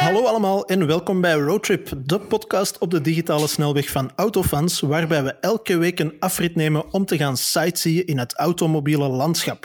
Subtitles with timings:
[0.00, 5.24] Hallo allemaal en welkom bij Roadtrip, de podcast op de digitale snelweg van Autofans, waarbij
[5.24, 9.64] we elke week een afrit nemen om te gaan sightseeën in het automobiele landschap.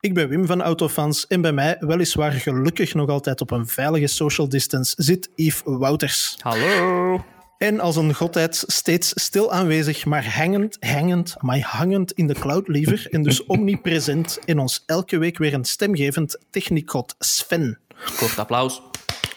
[0.00, 4.06] Ik ben Wim van Autofans en bij mij, weliswaar gelukkig nog altijd op een veilige
[4.06, 6.36] social distance, zit Yves Wouters.
[6.38, 7.24] Hallo.
[7.58, 12.68] En als een godheid steeds stil aanwezig, maar hangend, hangend, maar hangend in de cloud
[12.68, 13.06] liever.
[13.10, 17.78] En dus omnipresent in ons elke week weer een stemgevend techniekgod Sven.
[18.16, 18.82] Kort applaus.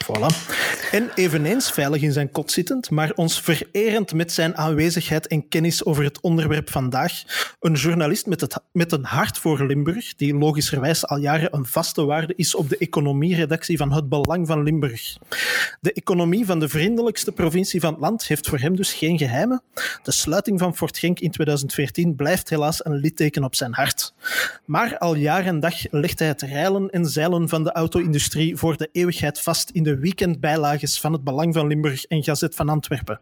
[0.05, 0.29] Voilà.
[0.91, 5.85] En eveneens veilig in zijn kot zittend, maar ons vererend met zijn aanwezigheid en kennis
[5.85, 7.23] over het onderwerp vandaag.
[7.59, 12.05] Een journalist met, het, met een hart voor Limburg, die logischerwijs al jaren een vaste
[12.05, 15.17] waarde is op de economieredactie van Het Belang van Limburg.
[15.81, 19.63] De economie van de vriendelijkste provincie van het land heeft voor hem dus geen geheimen.
[20.03, 24.13] De sluiting van Fort Genk in 2014 blijft helaas een litteken op zijn hart.
[24.65, 28.77] Maar al jaar en dag legt hij het reilen en zeilen van de auto-industrie voor
[28.77, 33.19] de eeuwigheid vast in de weekendbijlages van het Belang van Limburg en Gazet van Antwerpen.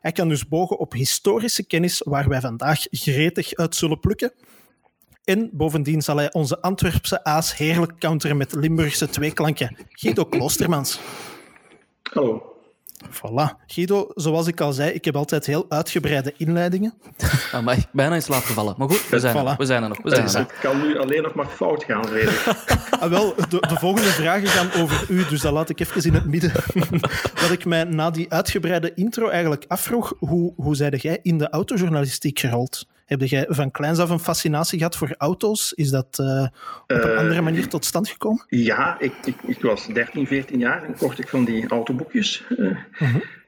[0.00, 4.32] Hij kan dus bogen op historische kennis waar wij vandaag gretig uit zullen plukken.
[5.24, 9.76] En bovendien zal hij onze Antwerpse aas heerlijk counteren met Limburgse tweeklanken.
[9.88, 11.00] Guido Kloostermans.
[12.02, 12.53] Hallo.
[13.10, 13.56] Voilà.
[13.66, 16.94] Guido, zoals ik al zei, ik heb altijd heel uitgebreide inleidingen.
[17.52, 18.74] Ah, maar ik bijna in slaap gevallen.
[18.78, 19.48] Maar goed, we zijn, Voilà.
[19.48, 20.02] er, we zijn er nog.
[20.02, 20.36] We zijn er.
[20.38, 22.42] Het kan nu alleen nog maar fout gaan, ik.
[23.00, 26.14] Ah, wel, de, de volgende vragen gaan over u, dus dat laat ik even in
[26.14, 26.52] het midden.
[27.40, 31.50] Dat ik mij na die uitgebreide intro eigenlijk afvroeg, hoe, hoe zeide jij in de
[31.50, 32.86] autojournalistiek gerold?
[33.06, 35.72] Heb jij van kleins af een fascinatie gehad voor auto's?
[35.72, 36.42] Is dat eh,
[36.82, 38.44] op een Eh, andere manier tot stand gekomen?
[38.48, 42.44] Ja, ik, ik, ik was 13, 14 jaar en kocht ik van die autoboekjes.
[42.58, 42.76] Eh,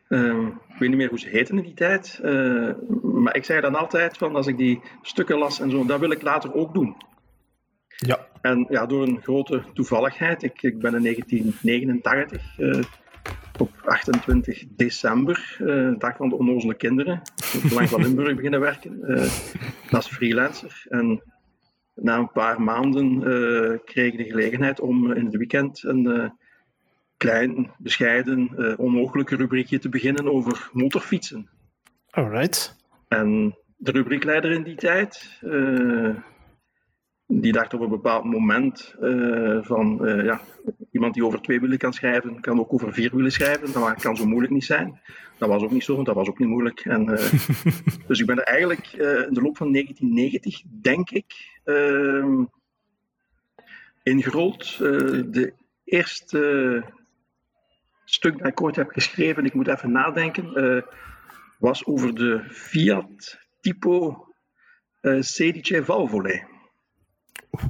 [0.09, 2.19] ehm, ik weet niet meer hoe ze heten in die tijd.
[3.03, 6.11] maar ik zei dan altijd van als ik die stukken las en zo, dat wil
[6.11, 6.97] ik later ook doen.
[7.97, 8.27] Ja.
[8.41, 12.83] En ja, door een grote toevalligheid, ik, ik ben in 1989 eh,
[13.61, 17.23] op 28 december, eh, dag van de onnozele kinderen,
[17.55, 19.31] op het Belang van Limburg beginnen werken eh,
[19.91, 20.87] als freelancer.
[20.89, 21.23] En
[21.95, 26.33] na een paar maanden eh, kreeg ik de gelegenheid om in het weekend een
[27.17, 31.49] klein, bescheiden, onmogelijke rubriekje te beginnen over motorfietsen.
[32.11, 32.77] Alright.
[33.09, 35.39] En de rubriekleider in die tijd,
[37.27, 40.41] die dacht op een bepaald moment eh, van, eh, ja,
[40.91, 43.73] iemand die over twee wielen kan schrijven, kan ook over vier wielen schrijven.
[43.73, 45.01] Dat kan zo moeilijk niet zijn.
[45.39, 46.81] Dat was ook niet zo, want dat was ook niet moeilijk.
[46.81, 47.33] En, eh,
[48.09, 52.45] dus ik ben er eigenlijk in de loop van 1990, denk ik, ehm
[54.03, 54.79] ingerold.
[54.81, 55.53] Eh, de
[55.85, 56.85] eerste
[58.05, 60.85] stuk dat ik ooit heb geschreven, ik moet even nadenken,
[61.59, 64.27] was over de Fiat Tipo
[65.01, 66.56] eh Sedice Valvole.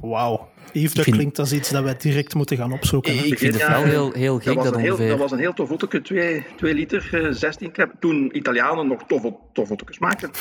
[0.01, 0.47] Wauw.
[0.73, 3.17] Yves, dat vind- klinkt als iets dat wij direct moeten gaan opzoeken.
[3.17, 3.23] hè?
[3.23, 5.09] Ik vind het Ja, wel heel, heel Dat gek was, dat een heel, ongeveer...
[5.09, 7.91] dat was een heel tof autootje, 2, 2 liter, eh, 16 klep.
[7.99, 9.21] Toen Italianen nog tof,
[9.53, 10.29] tof autootjes maakten.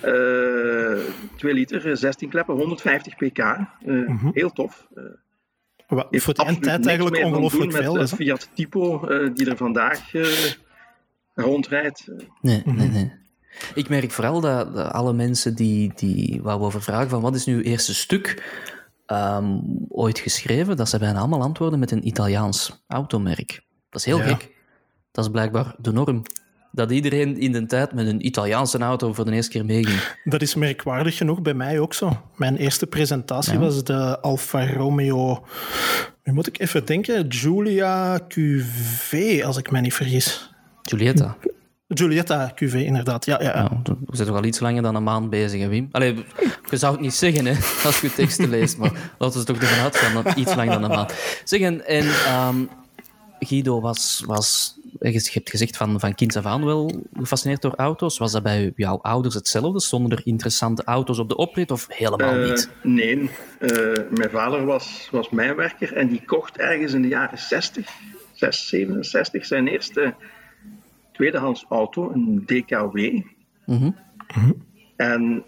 [0.00, 1.02] Eh
[1.36, 3.38] 2 liter, eh, 16 kleppen, 150 pk.
[3.38, 3.56] Eh,
[4.32, 4.86] Heel tof.
[4.94, 5.02] Eh,
[5.88, 8.10] Wat voor die absoluut tijd eigenlijk ongelooflijk veel met is.
[8.10, 8.16] de?
[8.16, 10.26] Fiat Tipo eh, die er vandaag eh,
[11.34, 12.06] rondrijdt.
[12.40, 13.12] Nee, nee, nee.
[13.74, 17.34] Ik merk vooral dat, dat alle mensen die, die waar we over vragen van wat
[17.34, 18.42] is nu uw eerste stuk
[19.06, 19.58] ehm,
[19.88, 23.64] ooit geschreven, dat ze bijna allemaal antwoorden met een Italiaans automerk.
[23.90, 24.24] Dat is heel Ja.
[24.24, 24.54] gek.
[25.12, 26.22] Dat is blijkbaar de norm.
[26.72, 30.00] Dat iedereen in de tijd met een Italiaanse auto voor de eerste keer meeging.
[30.24, 32.22] Dat is merkwaardig genoeg bij mij ook zo.
[32.36, 35.44] Mijn eerste presentatie was de Alfa Romeo.
[36.24, 37.24] Nu moet ik even denken.
[37.32, 40.54] Giulia QV, als ik me niet vergis.
[40.82, 41.36] Giulietta.
[41.88, 43.24] Giulietta QV, inderdaad.
[43.26, 43.62] Ja, ja, ja.
[43.62, 45.88] Nou, we zijn toch al iets langer dan een maand bezig, hè, Wim?
[45.92, 46.24] Allee,
[46.70, 47.52] je zou het niet zeggen, hè,
[47.84, 50.96] als je teksten leest, maar laten we toch ervan uitgaan dat iets langer dan een
[50.96, 51.14] maand.
[51.44, 52.56] Zeg, en, en ehm,
[53.40, 54.74] Guido was, was...
[55.00, 58.18] Je hebt gezegd van, van kind af aan wel gefascineerd door auto's.
[58.18, 59.80] Was dat bij jouw ouders hetzelfde?
[59.80, 62.70] Stonden er interessante auto's op de oprit of helemaal Eh, niet?
[62.82, 63.68] nee, Eh,
[64.10, 67.88] mijn vader was, was mijnwerker en die kocht ergens in de jaren 60,
[68.32, 70.14] 6, 67 zijn eerste
[71.16, 73.20] tweedehands auto, een DKW.
[73.66, 73.90] Mhm.
[74.96, 75.44] En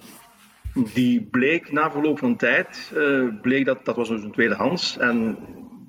[0.95, 5.39] die bleek na verloop van tijd, eh, bleek dat, dat was dus een tweedehands, en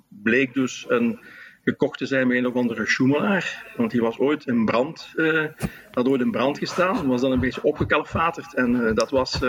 [0.10, 1.20] bleek dus een
[1.64, 3.74] gekocht te zijn bij een of andere schoemelaar.
[3.76, 5.46] Want die was ooit in brand, eh,
[5.92, 8.56] had ooit in brand gestaan, was dan een beetje opgekalfaterd.
[8.56, 9.40] En eh, dat was...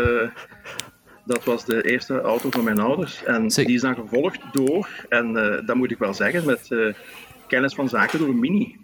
[1.25, 3.25] dat was de eerste auto van mijn ouders.
[3.25, 5.32] En die is dan gevolgd door, en
[5.67, 6.69] dat moet ik wel zeggen, met
[7.47, 8.77] kennis van zaken door een Mini.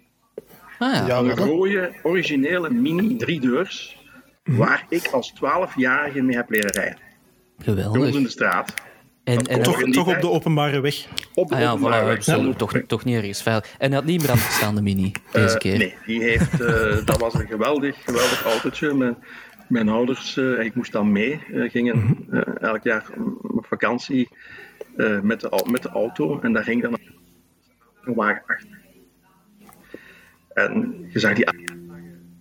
[0.78, 1.18] Ah, ja.
[1.18, 3.96] Een rode, originele Mini drie deurs,
[4.44, 6.98] waar ik als 12-jarige mee heb leren rijden.
[7.58, 8.22] Ons in geweldig.
[8.22, 8.74] de straat.
[9.24, 11.06] En, en, Toch, toch op de openbare weg.
[11.34, 12.24] Op de ah ja, openbare voilà, weg.
[12.24, 13.74] zo, toch, toch niet ergens veilig.
[13.78, 15.78] En hij had niet in brand gestaan, de Mini, deze Eh, keer.
[15.78, 18.94] Nee, die heeft, eh, dat was een geweldig, geweldig autootje.
[18.94, 19.16] Mijn,
[19.68, 22.36] mijn ouders, eh, ik moest dan mee, eh, gingen Mhm.
[22.36, 23.04] eh, elk jaar
[23.42, 24.28] op vakantie
[24.96, 26.40] eh, met, de, met de auto.
[26.40, 26.98] En daar ging dan
[28.04, 28.68] een wagen achter.
[30.56, 31.44] En je zag die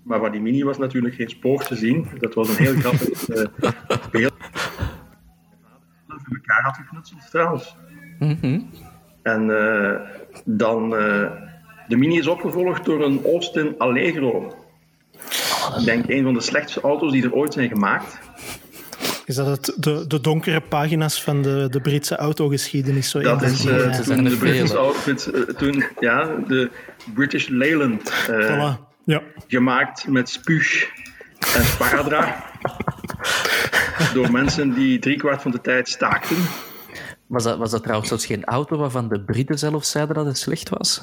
[0.03, 2.07] maar van die mini was natuurlijk geen spoor te zien.
[2.19, 3.45] Dat was een heel grappig eh
[4.11, 4.33] beeld.
[6.07, 7.75] Voor elkaar had geknutseld trouwens.
[8.19, 8.59] Mhm.
[9.21, 9.99] En eh,
[10.45, 11.31] dan, eh,
[11.87, 14.53] de Mini is opgevolgd door een Austin Allegro.
[15.77, 18.19] Ik denk een van de slechtste auto's die er ooit zijn gemaakt.
[19.25, 23.09] Is dat het, de, de donkere pagina's van de, de Britse autogeschiedenis?
[23.09, 24.79] Zo Dat is eh, eh, toen er de British vele.
[24.79, 26.69] outfit, eh, toen, ja, de
[27.13, 28.93] British Leyland, eh, voilà.
[29.05, 29.21] Ja.
[29.47, 30.89] gemaakt met spuug
[31.55, 32.53] en sparadrap.
[34.13, 36.37] door mensen die driekwart van de tijd staakten.
[37.27, 40.37] Was, dat, was dat trouwens zelfs geen auto waarvan de Britten zelf zeiden dat het
[40.37, 41.01] slecht was?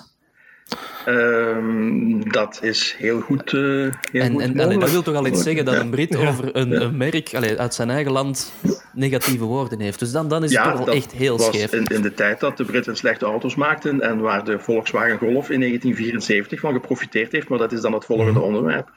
[1.04, 3.52] Ehm, dat is heel goed.
[3.52, 6.16] eh heel En, goed en allee, dat wil toch al iets zeggen dat een Brit
[6.16, 8.52] over een, een merk allee, uit zijn eigen land
[8.92, 9.98] negatieve woorden heeft.
[9.98, 11.72] Dus dan, dan is het toch wel echt heel was scheef.
[11.72, 15.50] In, in de tijd dat de Britten slechte auto's maakten en waar de Volkswagen Golf
[15.50, 18.90] in 1974 van geprofiteerd heeft, maar dat is dan het volgende onderwerp.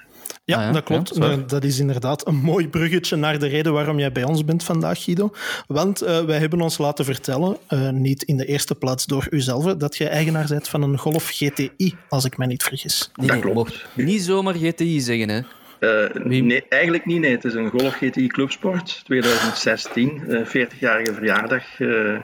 [0.47, 1.15] Ja, Ah ja, dat klopt.
[1.15, 1.19] ja.
[1.27, 4.63] Maar dat is inderdaad een mooi bruggetje naar de reden waarom jij bij ons bent
[4.63, 5.31] vandaag, Guido.
[5.67, 9.75] Want eh, wij hebben ons laten vertellen, eh, niet in de eerste plaats door uzelf,
[9.75, 13.11] dat jij eigenaar bent van een Golf GTI, als ik mij niet vergis.
[13.15, 13.55] Nee, dat klopt.
[13.55, 15.41] mocht niet zomaar GTI zeggen, hè.
[15.79, 17.19] Eh, Nee, eigenlijk niet.
[17.19, 17.31] Nee.
[17.31, 22.19] Het is een Golf GTI Clubsport 2016, eh 40-jarige verjaardag eh,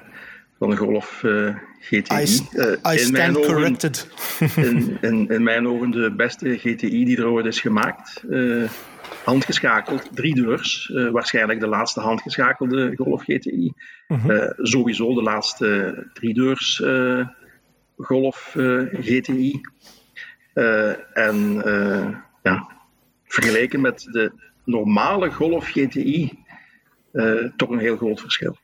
[0.60, 2.16] van de Golf eh, GTI.
[2.16, 4.08] I, I in, mijn stand ogen, corrected.
[4.56, 8.24] in, in, in mijn ogen de beste GTI die er ooit is gemaakt.
[8.30, 8.70] Eh,
[9.24, 10.92] handgeschakeld, drie deurs.
[10.92, 13.72] Eh, waarschijnlijk de laatste handgeschakelde Golf GTI.
[14.08, 16.84] Eh, sowieso de laatste drie deurs
[17.98, 18.56] Golf
[18.92, 19.62] GTI.
[21.14, 21.62] En
[22.44, 22.68] ja,
[23.26, 24.32] vergeleken met de
[24.66, 26.40] normale Golf GTI,
[27.56, 28.58] toch een heel groot verschil.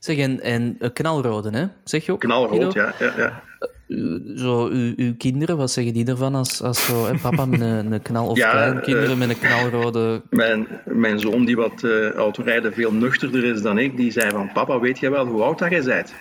[0.00, 1.66] Zeg, en, en eh, knalrode, hè?
[1.84, 2.20] Zeg je ook?
[2.20, 2.80] Knalrood, Guido?
[2.80, 2.94] ja.
[2.98, 3.42] ja, ja.
[3.88, 7.60] U- Zo, uw, uw kinderen, wat zeggen die ervan als, als zo, hè, papa met
[7.60, 8.26] een, een knal...
[8.26, 10.22] Of Ja, kleinkinderen eh, met een knalrode...
[10.30, 14.50] Mijn, mijn zoon, die wat eh, autorijden veel nuchterder is dan ik, die zei van
[14.52, 16.14] papa, weet jij wel hoe oud dat jij bent?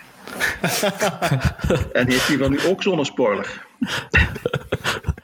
[1.94, 3.68] en heeft hij van u ook zo'n spoiler?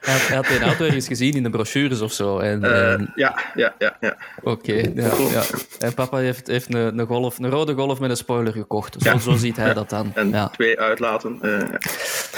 [0.06, 2.40] Hij had, hij had die auto ergens gezien in de brochures of zo.
[2.40, 4.18] En, Eh, en- ja, ja, ja, ja.
[4.44, 5.44] Oké, ja, ja.
[5.80, 8.96] En papa heeft, heeft een, een, golf, een rode golf met een spoiler gekocht.
[9.00, 9.18] Zo, Ja.
[9.20, 10.12] zo ziet hij dat dan.
[10.16, 11.38] En Ja, twee uitlaten.
[11.42, 11.50] eh,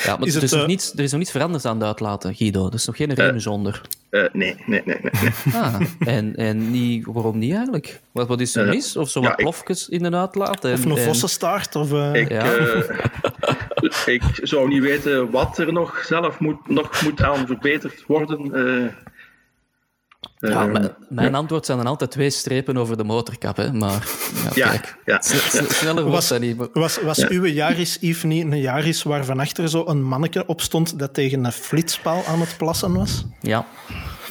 [0.03, 1.79] ja maar Is er, het, is nog eh, niets, er is nog niets veranderd aan
[1.79, 2.67] de uitlaten, Guido.
[2.67, 3.81] Er is nog geen rem zonder.
[4.09, 5.11] eh, nee, nee, nee, nee.
[5.21, 5.31] nee.
[5.61, 7.99] Ah, en, en niet, waarom niet eigenlijk?
[8.11, 8.97] Wat, wat is er mis?
[8.97, 10.65] Of zo ja, wat ik- plofjes in de uitlaat?
[10.65, 11.75] En, Of een en- vossenstaart.
[11.75, 12.53] Of, eh, Ik, Ja.
[12.55, 12.81] eh,
[14.06, 18.53] ik zou niet weten wat er nog zelf moet, nog moet aan verbeterd worden.
[18.85, 18.94] eh.
[20.39, 23.74] Ja, Eh, mijn, mijn antwoord zijn dan altijd twee strepen over de motorkap, hè.
[23.74, 24.07] Maar
[24.44, 26.57] ja, ja, kijk, ja, sneller was Was- dat niet.
[26.74, 31.00] Was, was uw Yaris, Yves, niet een Yaris waarvan achter zo een manneke op stond
[31.00, 33.25] dat tegen een flitspaal aan het plassen was?
[33.41, 33.65] Ja.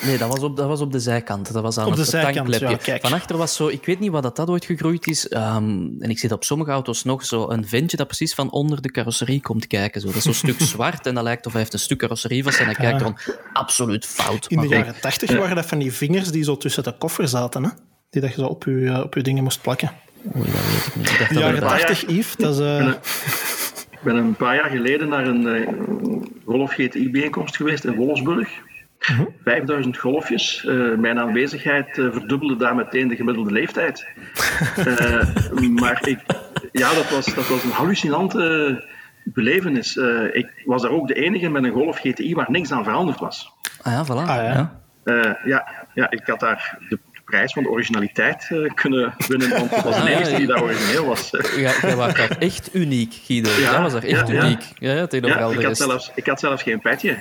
[0.07, 1.53] Nee, dat was op, dat was op de zijkant.
[1.53, 2.69] Dat was aan Op de het zijkant, tankklepje.
[2.69, 3.01] ja, kijk.
[3.01, 3.69] Van achter was zo...
[3.69, 5.29] Ik weet niet wat dat, dat ooit gegroeid is.
[5.29, 8.83] ehm, en ik zit op sommige auto's nog zo een ventje dat precies van onder
[8.83, 10.01] de carrosserie komt kijken.
[10.01, 10.07] Zo.
[10.07, 12.59] Dat is zo'n stuk zwart en dat lijkt of hij heeft een stuk carrosserie vast.
[12.59, 13.17] En hij kijkt dan
[13.53, 14.47] absoluut fout.
[14.49, 17.65] In de jaren tachtig waren dat van die vingers die zo tussen de koffer zaten.
[17.65, 17.71] Hè?
[18.11, 19.91] Die dat je zo op je, eh, op je dingen moest plakken.
[20.37, 21.11] Oei, dat weet ik niet.
[21.11, 21.87] Ik dacht De dat jaren Ah, ja.
[21.87, 22.61] tachtig, Yves, dat is...
[22.61, 22.89] eh,
[23.91, 25.69] Ik ben een paar jaar geleden naar een eh,
[26.47, 28.49] Golf GTI-bijeenkomst geweest in Wolfsburg.
[29.45, 30.65] 5000 golfjes.
[30.65, 34.07] Eh, mijn aanwezigheid eh, verdubbelde daar meteen de gemiddelde leeftijd.
[34.77, 36.19] Eh, maar ik,
[36.73, 38.85] ja, dat was, dat was een hallucinante
[39.33, 39.97] belevenis.
[39.97, 43.19] Eh, ik was daar ook de enige met een Golf GTI waar niks aan veranderd
[43.19, 43.53] was.
[43.83, 44.29] Ah ja, voilà.
[44.29, 44.43] Ah, ja.
[44.43, 44.81] ja.
[45.05, 49.73] Eh, ja, ja, ik had daar de prijs van de originaliteit eh, kunnen winnen, want
[49.73, 51.31] ik was de Ah, enige die daar origineel was.
[51.57, 53.51] Ja, jij was echt uniek, Guido.
[53.51, 54.63] Ja, dat was echt ja, uniek.
[54.79, 57.17] Ja, ik, had zelfs, ik had zelfs geen petje.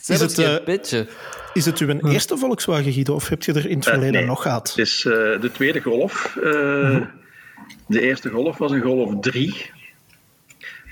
[0.00, 1.06] Zelfs het, petje.
[1.52, 4.24] is het uw eerste Volkswagen, Guido, of heb je er in het Eh, verleden nee.
[4.26, 4.68] nog gehad?
[4.68, 6.36] Het is eh, de tweede Golf.
[6.36, 7.00] Eh,
[7.86, 9.70] De eerste Golf was een Golf 3.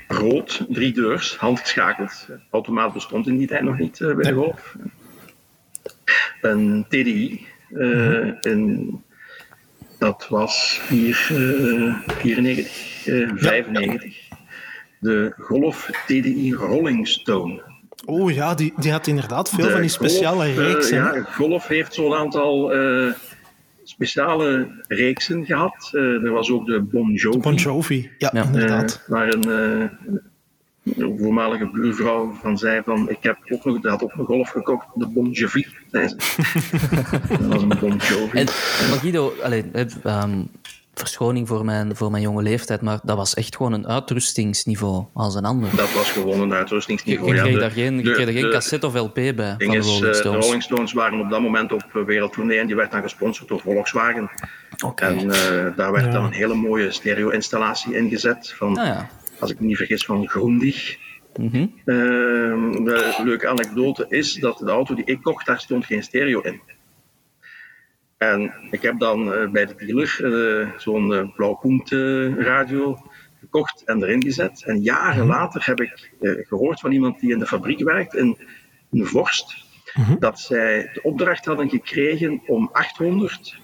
[0.07, 2.27] Rood, drie deurs, handgeschakeld.
[2.51, 4.75] Automaat bestond in die tijd nog niet eh, bij de Golf.
[6.41, 7.45] Een TDI.
[7.73, 8.89] eh, en
[9.99, 14.15] dat was hier, eh, 94, eh, 95.
[15.03, 17.61] De Golf TDI Rolling Stone.
[18.05, 20.97] Oh ja, die, die had inderdaad veel De van die speciale Golf, eh, reeksen.
[20.97, 23.11] ja, Golf heeft zo'n aantal eh,
[23.83, 25.89] speciale reeksen gehad.
[25.91, 27.39] Eh, er was ook de Bon Jovi.
[27.39, 28.43] Bon Jovi, ja, Ja.
[28.43, 29.03] inderdaad.
[29.07, 29.89] Waar een, eh,
[31.19, 34.85] voormalige buurvrouw van zei van ik heb ook nog, die had ook een golf gekocht,
[34.93, 36.15] de Bon Jovi, zei ze.
[37.29, 38.37] dat was een Bon Jovi.
[38.37, 38.45] En,
[38.89, 40.41] maar Guido, allee, hè, ehm,
[40.93, 45.35] verschoning voor mijn, voor mijn jonge leeftijd, maar dat was echt gewoon een uitrustingsniveau als
[45.35, 45.69] een ander.
[45.75, 47.33] dat was gewoon een uitrustingsniveau.
[47.35, 49.33] je kreeg De- daar geen, je de- kreeg er geen de- cassette of LP bij
[49.35, 50.45] van de is, Rolling eh, de Stones.
[50.45, 53.59] Rolling Stones waren op dat moment op eh, wereldtournee en die werd dan gesponsord door
[53.59, 54.29] Volkswagen.
[54.85, 55.05] Oké.
[55.05, 56.11] En eh, daar werd Ja.
[56.11, 59.09] dan een hele mooie stereo-installatie ingezet van, Ah ja.
[59.39, 60.97] als ik me niet vergis, van Grundig.
[61.33, 66.39] Ehm, de leuke anekdote is dat de auto die ik kocht, daar stond geen stereo
[66.39, 66.61] in.
[68.31, 72.97] En ik heb dan eh, bij de dealer eh, zo'n blauwpunt eh, radio
[73.43, 74.63] gekocht en erin gezet.
[74.65, 78.37] En jaren later heb ik eh, gehoord van iemand die in de fabriek werkt, in,
[78.91, 79.55] in Vorst,
[80.19, 83.57] dat zij de opdracht hadden gekregen om 800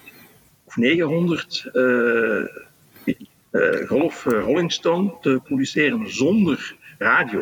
[0.63, 2.39] of 900 eh,
[3.51, 7.41] eh, Golf Rolling Stone te produceren zonder radio.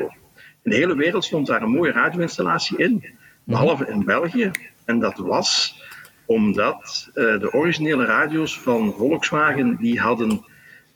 [0.63, 3.05] In de hele wereld stond daar een mooie radio-installatie in,
[3.43, 4.51] behalve in België.
[4.85, 5.81] En dat was
[6.27, 10.45] omdat eh, de originele radio's van Volkswagen die hadden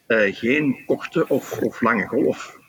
[0.08, 2.60] eh, geen korte of, of lange golf.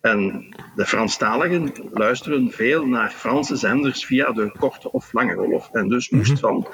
[0.00, 5.68] En de Franstaligen luisteren veel naar Franse zenders via de korte of lange golf.
[5.72, 6.66] En dus moest van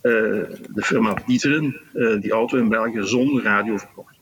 [0.00, 0.12] eh,
[0.68, 4.19] de firma Dieteren eh, die auto in België zonder radio verkocht.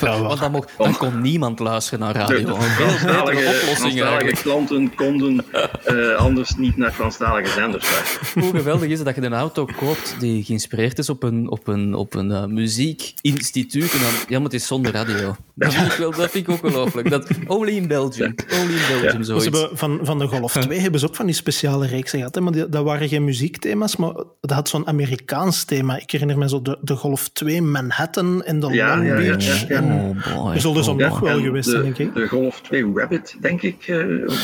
[0.00, 0.22] Ja, wel.
[0.28, 2.36] Want dan, mocht, dan kon niemand luisteren naar radio.
[2.36, 4.36] De, de Een veel betere Franstalige, oplossing Franstalige eigenlijk.
[4.42, 5.44] klanten konden
[5.84, 8.42] eh, anders niet naar Franstalige zenders luisteren.
[8.44, 11.66] Hoe geweldig is het dat je een auto koopt die geïnspireerd is op een, op
[11.68, 15.36] een, op een eh, muziekinstituut en dan, ja, maar het is zonder radio.
[15.54, 17.10] Dat vind ik, wel, dat vind ik ook ongelooflijk.
[17.10, 18.34] Dat, only in Belgium.
[18.60, 19.44] Only in Belgium, zoiets.
[19.44, 22.34] hebben van, van de Golf 2 hebben ze ook van die speciale reeksen gehad.
[22.34, 22.40] Hè?
[22.40, 25.96] Maar die, dat waren geen muziekthema's, maar dat had zo'n Amerikaans thema.
[26.00, 29.36] Ik herinner me zo de, de Golf 2 Manhattan en de Ja, Long ja, ja,
[29.36, 29.60] Beach.
[29.60, 29.80] ja, ja.
[29.92, 30.54] Oh boy.
[30.54, 31.28] Er zullen zo Oh, nog boy.
[31.28, 32.14] wel geweest de, denk ik.
[32.14, 33.98] de Golf 2 Rabbit, denk ik, eh,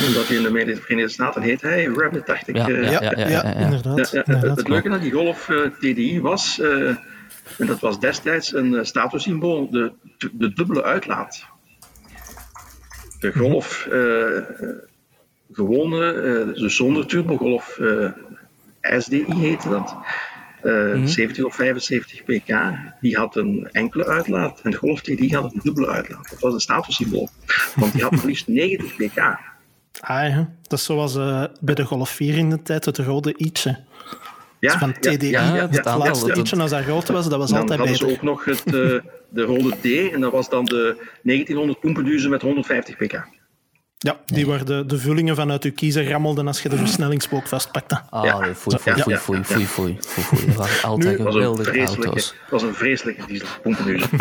[0.07, 2.57] omdat hij in de Verenigde Staten heet hij Rabbit, dacht ik.
[2.57, 3.31] Ja, eh.
[3.31, 3.55] ja.
[3.55, 4.11] Inderdaad.
[4.11, 6.89] Het, leuke aan die Golf eh, TDI was, eh,
[7.59, 9.93] en dat was destijds een eh, statussymbool, de,
[10.33, 11.45] de dubbele uitlaat.
[13.21, 14.43] De Golf, eh, eh,
[15.53, 18.11] gewone, eh, dus zonder turbogolf, eh
[18.99, 19.97] SDI heette dat.
[20.63, 22.55] Eh, 70 of 75 pk,
[23.01, 24.61] die had een enkele uitlaat.
[24.63, 26.31] En de Golf TDI had een dubbele uitlaat.
[26.31, 27.29] Dat was een statussymbool.
[27.77, 29.19] Want die had maar liefst 90 pk.
[30.01, 30.51] Ah, ja.
[30.63, 33.79] Dat is zoals eh, bij de Golf 4 in de tijd, het rode i'tje.
[34.61, 35.29] Ja, Van TDI.
[35.31, 38.19] ja, het laatste i'tje, als dat rood was, dat was Dan altijd hadden ze beter.
[38.19, 38.73] ook nog het, eh,
[39.29, 43.25] de rode D, en dat was dan de 1900 poempenduizen met 150 pk.
[44.03, 48.01] Ja, die waar de, de vullingen vanuit je kiezer rammelden als je de versnellingspook vastpakte.
[48.11, 48.39] Ah, Ja.
[48.39, 50.47] nee, foei, foei, foei, foei, foei, foei, foei, foei.
[50.47, 52.35] Dat waren altijd een geweldige vreselijke, auto's.
[52.41, 54.09] dat was een vreselijke diesel poempenduizen.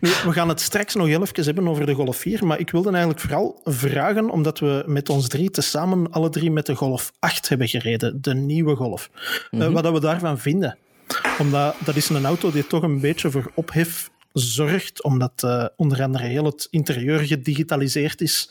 [0.00, 2.70] Nu, we gaan het straks nog heel even hebben over de Golf 4, maar ik
[2.70, 7.12] wilde eigenlijk vooral vragen, omdat we met ons drie tezamen alle drie met de Golf
[7.18, 9.10] 8 hebben gereden, de nieuwe Golf,
[9.50, 10.76] Eh, wat dat we daarvan vinden.
[11.38, 16.02] Omdat dat is een auto die toch een beetje voor ophef zorgt, omdat eh, onder
[16.02, 18.50] andere heel het interieur gedigitaliseerd is,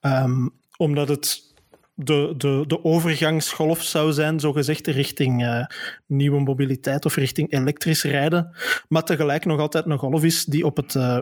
[0.00, 1.42] Ehm, omdat het
[1.94, 5.64] de, de, de overgangsgolf zou zijn, zogezegd, richting eh,
[6.06, 8.50] nieuwe mobiliteit of richting elektrisch rijden.
[8.88, 11.18] Maar tegelijk nog altijd een golf is die op het eh,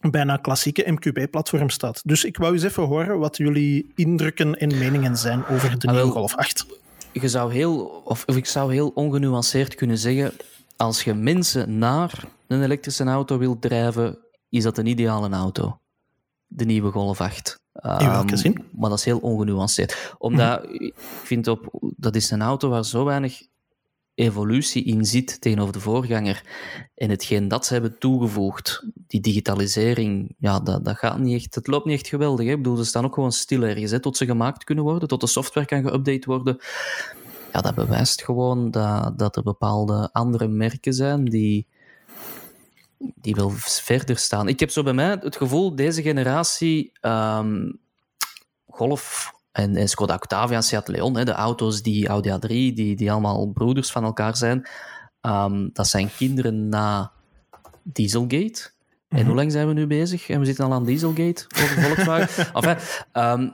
[0.00, 2.02] bijna klassieke MQB-platform staat.
[2.04, 5.94] Dus ik wou eens even horen wat jullie indrukken en meningen zijn over de Ah,
[5.94, 6.66] nieuwe Golf 8.
[7.12, 10.32] je zou heel, of, of ik zou heel ongenuanceerd kunnen zeggen,
[10.76, 15.80] als je mensen naar een elektrische auto wilt drijven, is dat een ideale auto.
[16.46, 17.58] De nieuwe Golf 8.
[17.74, 18.64] In welke Ehm, zin?
[18.72, 20.14] Maar dat is heel ongenuanceerd.
[20.18, 23.42] Omdat ik vind op, dat is een auto waar zo weinig
[24.14, 26.42] evolutie in zit tegenover de voorganger.
[26.94, 31.66] En hetgeen dat ze hebben toegevoegd, die digitalisering, ja, dat, dat gaat niet echt, het
[31.66, 32.46] loopt niet echt geweldig.
[32.46, 32.52] Hè?
[32.52, 35.20] Ik bedoel, ze staan ook gewoon stil ergens, hè, tot ze gemaakt kunnen worden, tot
[35.20, 36.58] de software kan geüpdate worden.
[37.52, 41.66] Ja, dat bewijst gewoon dat, dat er bepaalde andere merken zijn die,
[43.14, 44.48] die wel verder staan.
[44.48, 47.70] Ik heb zo bij mij het gevoel, deze generatie ehm,
[48.68, 52.96] Golf en, en Skoda Octavia en Seat Leon, hè, de auto's die Audi A3, die,
[52.96, 54.68] die allemaal broeders van elkaar zijn,
[55.20, 57.12] ehm, dat zijn kinderen na
[57.82, 58.70] Dieselgate.
[59.08, 60.28] En hoe lang zijn we nu bezig?
[60.28, 62.46] En we zitten al aan Dieselgate over Volkswagen.
[62.54, 62.76] enfin,
[63.12, 63.48] ehm,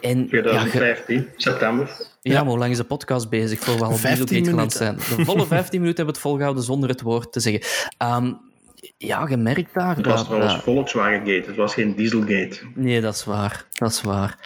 [0.00, 1.96] en, ja, ge- 2015, september.
[2.20, 4.72] ja, maar hoe lang is de podcast bezig voor we al op 15 Dieselgate geland
[4.72, 4.96] zijn?
[4.96, 7.62] De volle 15 minuten hebben we het volgehouden zonder het woord te zeggen.
[7.98, 8.32] Ehm,
[8.96, 9.96] ja, je merkt daar...
[9.96, 12.58] Het was dat- trouwens dat- Volkswagen Gate, het was geen Dieselgate.
[12.74, 13.66] nee, dat is waar.
[13.72, 14.38] Dat is waar.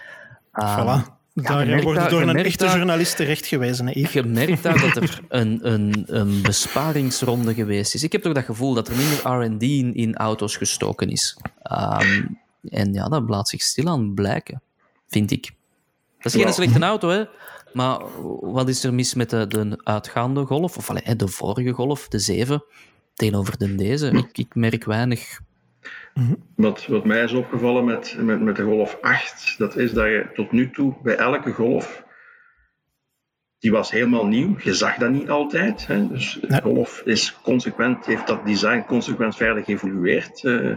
[0.53, 1.17] Ehm, Voilà.
[1.35, 3.87] Daar je wordt daar- door je een echte daar- journalist terecht gewezen.
[3.87, 4.07] Hè?
[4.13, 8.03] Je merkt daar dat er een, een, een besparingsronde geweest is.
[8.03, 9.19] Ik heb toch dat gevoel dat er minder
[9.53, 11.39] R&D in, in auto's gestoken is.
[11.63, 12.23] Ehm,
[12.69, 14.63] en ja, dat laat zich stilaan blijken,
[15.09, 15.45] vind ik.
[16.17, 16.51] Dat is geen Ja.
[16.53, 17.25] slechte auto, hè.
[17.73, 17.99] Maar
[18.41, 20.77] wat is er mis met de, de uitgaande golf?
[20.77, 22.65] Of allee, de vorige golf, de 7,
[23.19, 24.11] tegenover de deze?
[24.11, 25.41] Ik, ik merk weinig.
[26.57, 30.27] Wat, wat mij is opgevallen met, met, met de Golf 8, dat is dat je
[30.35, 32.05] tot nu toe bij elke Golf,
[33.59, 35.87] die was helemaal nieuw, je zag dat niet altijd.
[35.87, 36.09] Hè?
[36.09, 40.45] Dus de Golf is consequent, heeft dat design consequent verder geëvolueerd.
[40.45, 40.77] eh,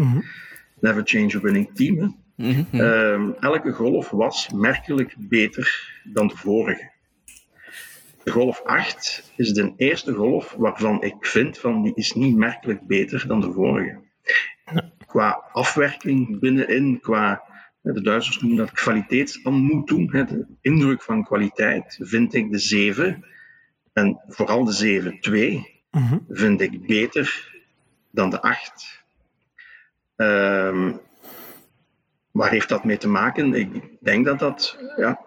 [0.80, 1.98] Never change a winning team.
[1.98, 2.08] Hè?
[2.36, 2.82] Mhm, mhm.
[2.82, 6.91] Ehm, elke Golf was merkelijk beter dan de vorige.
[8.24, 12.88] De Golf 8 is de eerste Golf waarvan ik vind van die is niet merkelijk
[12.88, 14.00] beter dan de vorige.
[15.06, 17.44] Qua afwerking binnenin, qua
[17.82, 23.26] de Duitsers noemen dat kwaliteitsaanmoeting, hè, de indruk van kwaliteit, vind ik de 7
[23.94, 26.18] en vooral de 7-2 Mhm.
[26.30, 27.52] vind ik beter
[28.12, 29.04] dan de 8.
[30.16, 30.94] Ehm,
[32.32, 33.54] waar heeft dat mee te maken?
[33.54, 34.78] Ik denk dat dat.
[34.98, 35.20] Ja,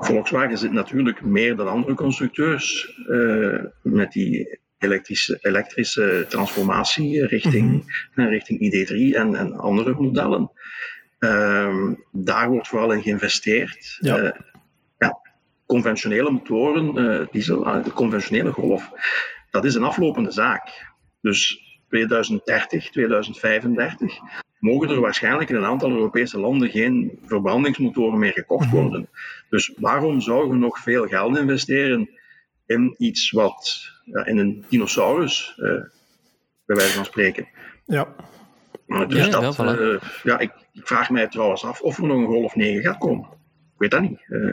[0.00, 7.84] Volkswagen zit natuurlijk meer dan andere constructeurs eh, met die elektrische, elektrische transformatie richting,
[8.14, 10.50] eh, richting ID3 en, en andere modellen.
[11.18, 13.96] Ehm, daar wordt vooral in geïnvesteerd.
[14.00, 14.16] Ja.
[14.16, 14.40] Eh,
[14.98, 15.20] ja,
[15.66, 18.90] conventionele motoren, diesel, de conventionele golf,
[19.50, 20.92] dat is een aflopende zaak.
[21.20, 24.18] Dus 2030, 2035
[24.60, 29.08] mogen er waarschijnlijk in een aantal Europese landen geen verbrandingsmotoren meer gekocht worden.
[29.48, 32.10] Dus waarom zouden we nog veel geld investeren
[32.66, 35.64] in iets wat, ja, in een dinosaurus, eh,
[36.66, 37.48] bij wijze van spreken?
[37.86, 38.08] Ja.
[38.86, 42.26] Dus Ja, dat, eh, ja, ik, ik vraag mij trouwens af of er nog een
[42.26, 43.28] Golf 9 gaat komen.
[43.74, 44.20] Ik weet dat niet.
[44.28, 44.48] Eh,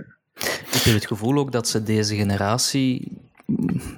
[0.74, 3.12] Ik heb het gevoel ook dat ze deze generatie.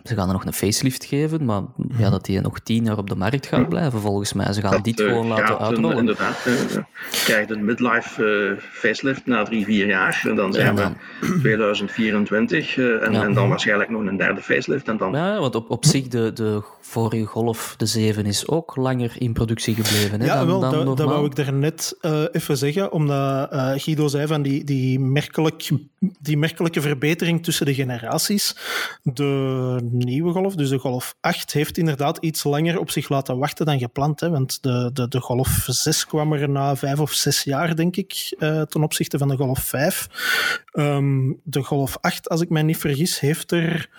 [0.03, 1.61] Ze gaan er nog een facelift geven, maar
[1.97, 4.53] ja, dat die nog tien jaar op de markt gaat blijven, volgens mij.
[4.53, 5.97] Ze gaan dat, dit eh, gewoon laten gaat een- uitrollen.
[5.97, 6.43] Inderdaad.
[6.43, 8.25] je krijgt een midlife
[8.57, 10.21] eh, facelift na drie, vier jaar.
[10.27, 10.81] En dan zijn Ja, we
[11.29, 11.39] dan.
[11.39, 13.23] 2024 eh, en, Ja.
[13.23, 14.87] en dan waarschijnlijk nog een derde facelift.
[14.87, 18.75] En dan Ja, want op, op zich, de, de vorige Golf, de 7, is ook
[18.75, 20.95] langer in productie gebleven hè, Ja, dan, wel, dan dat, normaal.
[20.95, 25.69] dat wou ik daarnet eh even zeggen, omdat eh, Guido zei van die, die, merkelijk,
[26.19, 28.55] die merkelijke verbetering tussen de generaties.
[29.03, 29.37] De
[29.81, 33.79] nieuwe Golf, dus de Golf 8, heeft inderdaad iets langer op zich laten wachten dan
[33.79, 34.19] gepland.
[34.19, 37.95] Hè, want de, de, de Golf 6 kwam er na vijf of zes jaar, denk
[37.95, 40.07] ik, eh, ten opzichte van de Golf 5.
[40.71, 43.89] Ehm, de Golf 8, als ik mij niet vergis, heeft er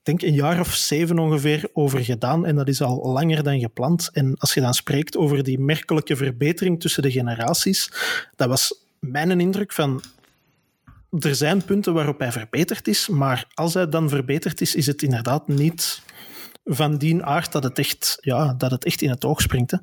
[0.00, 2.46] ik denk een jaar of zeven ongeveer over gedaan.
[2.46, 4.10] En dat is al langer dan gepland.
[4.12, 7.92] En als je dan spreekt over die merkelijke verbetering tussen de generaties,
[8.36, 10.02] dat was mijn indruk van.
[11.18, 15.02] Er zijn punten waarop hij verbeterd is, maar als hij dan verbeterd is, is het
[15.02, 16.02] inderdaad niet
[16.64, 19.70] van die aard dat het echt, ja, dat het echt in het oog springt.
[19.70, 19.78] Hè.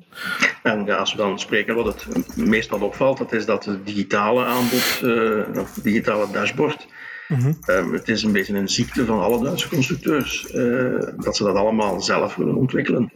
[0.62, 4.44] En ja, als we dan spreken wat het meestal opvalt, dat is dat het digitale
[4.44, 6.86] aanbod, eh, dat digitale dashboard,
[7.28, 11.56] eh, het is een beetje een ziekte van alle Duitse constructeurs, eh, dat ze dat
[11.56, 13.12] allemaal zelf willen ontwikkelen.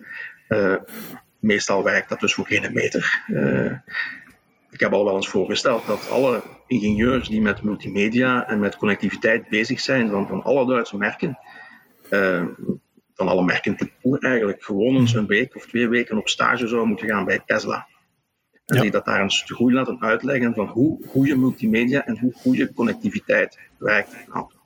[0.49, 0.75] Eh,
[1.39, 3.23] meestal werkt dat dus voor geen meter.
[4.71, 6.43] Ik heb al wel eens voorgesteld dat alle
[6.73, 11.39] ingenieurs die met multimedia en met connectiviteit bezig zijn, van, van alle Duitse merken,
[12.11, 12.45] eh,
[13.15, 13.77] van alle merken
[14.21, 17.87] eigenlijk gewoon eens een week of twee weken op stage zou moeten gaan bij Tesla.
[18.67, 18.83] En Ja.
[18.83, 22.73] die dat daar eens te goed laten uitleggen van hoe goede multimedia en hoe goede
[22.73, 24.17] connectiviteit werkt.
[24.33, 24.57] auto.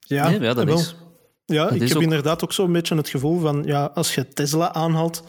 [0.00, 0.74] Ja, Nee, ja, dat wel.
[0.78, 0.96] is.
[1.44, 4.28] Ja, Dat ik heb ook- inderdaad ook zo'n beetje het gevoel van, ja, als je
[4.28, 5.24] Tesla aanhaalt,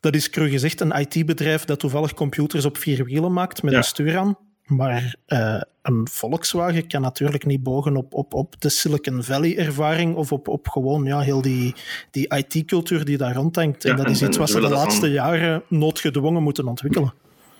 [0.00, 3.78] dat is cru gezegd een IT-bedrijf dat toevallig computers op vier wielen maakt met Ja.
[3.78, 4.36] een stuur aan.
[4.66, 10.32] Maar eh, een Volkswagen kan natuurlijk niet bogen op, op, op de Silicon Valley-ervaring of
[10.32, 11.74] op, op gewoon ja, heel die,
[12.10, 13.84] die IT-cultuur die daar rondhangt.
[13.84, 17.14] En dat is en iets wat ze ze de laatste dan- jaren noodgedwongen moeten ontwikkelen.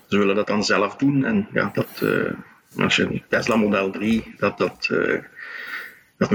[0.07, 1.25] Ze willen dat dan zelf doen.
[1.25, 5.21] En ja, dat, eh, als je een Tesla Model 3, dat, dat, eh,
[6.17, 6.29] dat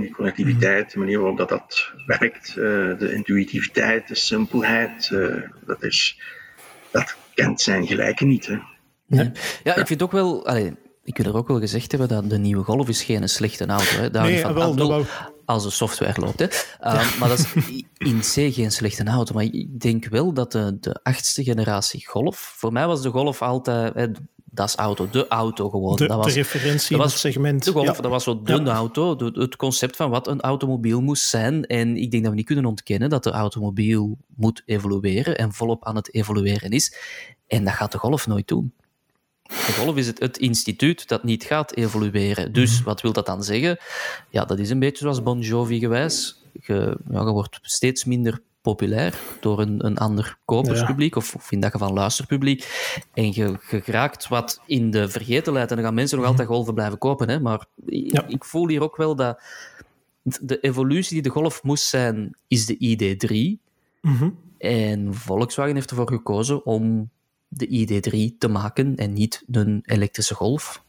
[0.00, 5.08] die connectiviteit, de manier waarop dat, dat werkt, de intuïtiviteit, de simpelheid,
[5.66, 6.20] dat, is,
[6.90, 8.46] dat kent zijn gelijke niet.
[8.46, 8.58] Hè.
[9.06, 9.32] Ja,
[9.64, 10.46] ja, ik vind ook wel...
[10.46, 10.72] Allee,
[11.04, 13.84] ik wil er ook wel gezegd hebben dat de nieuwe Golf is geen slechte auto.
[13.84, 14.10] Hè.
[14.10, 15.04] Daar Nee, van wel,
[15.44, 16.38] Als de software loopt.
[16.38, 16.46] Hè.
[16.46, 17.54] Uh, Maar dat is
[17.98, 19.34] in C geen slechte auto.
[19.34, 22.54] Maar ik denk wel dat de, de achtste generatie Golf...
[22.56, 23.94] Voor mij was de Golf altijd...
[23.94, 24.06] Hè,
[24.44, 25.96] dat is auto, de auto gewoon.
[25.96, 27.64] De, dat was, de referentie dat in was het segment.
[27.64, 27.92] De Golf, Ja.
[27.92, 28.64] dat was zo de Ja.
[28.74, 31.64] auto, de- het concept van wat een automobiel moest zijn.
[31.64, 35.84] En ik denk dat we niet kunnen ontkennen dat de automobiel moet evolueren en volop
[35.84, 36.96] aan het evolueren is.
[37.46, 38.72] En dat gaat de Golf nooit doen.
[39.46, 42.52] De golf is het, het instituut dat niet gaat evolueren.
[42.52, 43.78] Dus wat wil dat dan zeggen?
[44.30, 46.44] Ja, dat is een beetje zoals Bon Jovi gewijs.
[46.52, 51.60] Je, ja, je wordt steeds minder populair door een, een ander koperspubliek, of, of, in
[51.60, 52.68] dat geval luisterpubliek.
[53.14, 55.70] En je, je raakt wat in de vergetelheid.
[55.70, 57.28] En dan gaan mensen nog altijd golven blijven kopen.
[57.28, 57.40] Hè?
[57.40, 59.40] Maar ik, ik voel hier ook wel dat
[60.22, 63.64] de evolutie die de golf moest zijn, is de ID3.
[64.58, 67.10] En Volkswagen heeft ervoor gekozen om
[67.48, 70.84] de ID3 te maken en niet een elektrische golf.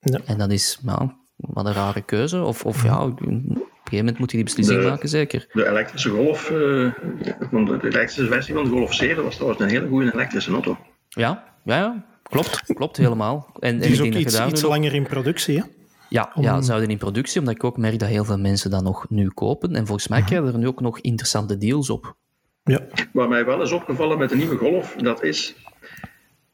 [0.00, 0.20] Ja.
[0.24, 2.42] En dat is nou, wat een rare keuze.
[2.42, 3.42] Of, of ja, op een
[3.84, 5.46] gegeven moment moet je die beslissing De- maken, zeker.
[5.52, 6.92] De elektrische Golf, eh,
[7.50, 10.78] van de, elektrische versie van de Golf 7 was trouwens een hele goede elektrische auto.
[11.08, 12.04] Ja, ja, ja.
[12.22, 13.52] Klopt, klopt helemaal.
[13.58, 15.58] En, Die is ook iets, iets langer in productie.
[15.58, 15.64] Hè?
[16.08, 19.06] Ja, ja, zouden in productie, omdat ik ook merk dat heel veel mensen dat nog
[19.08, 19.74] nu kopen.
[19.74, 22.16] En volgens mij krijgen er nu ook nog interessante deals op.
[22.64, 22.80] Ja.
[23.12, 25.54] Wat mij wel is opgevallen met de nieuwe Golf, dat is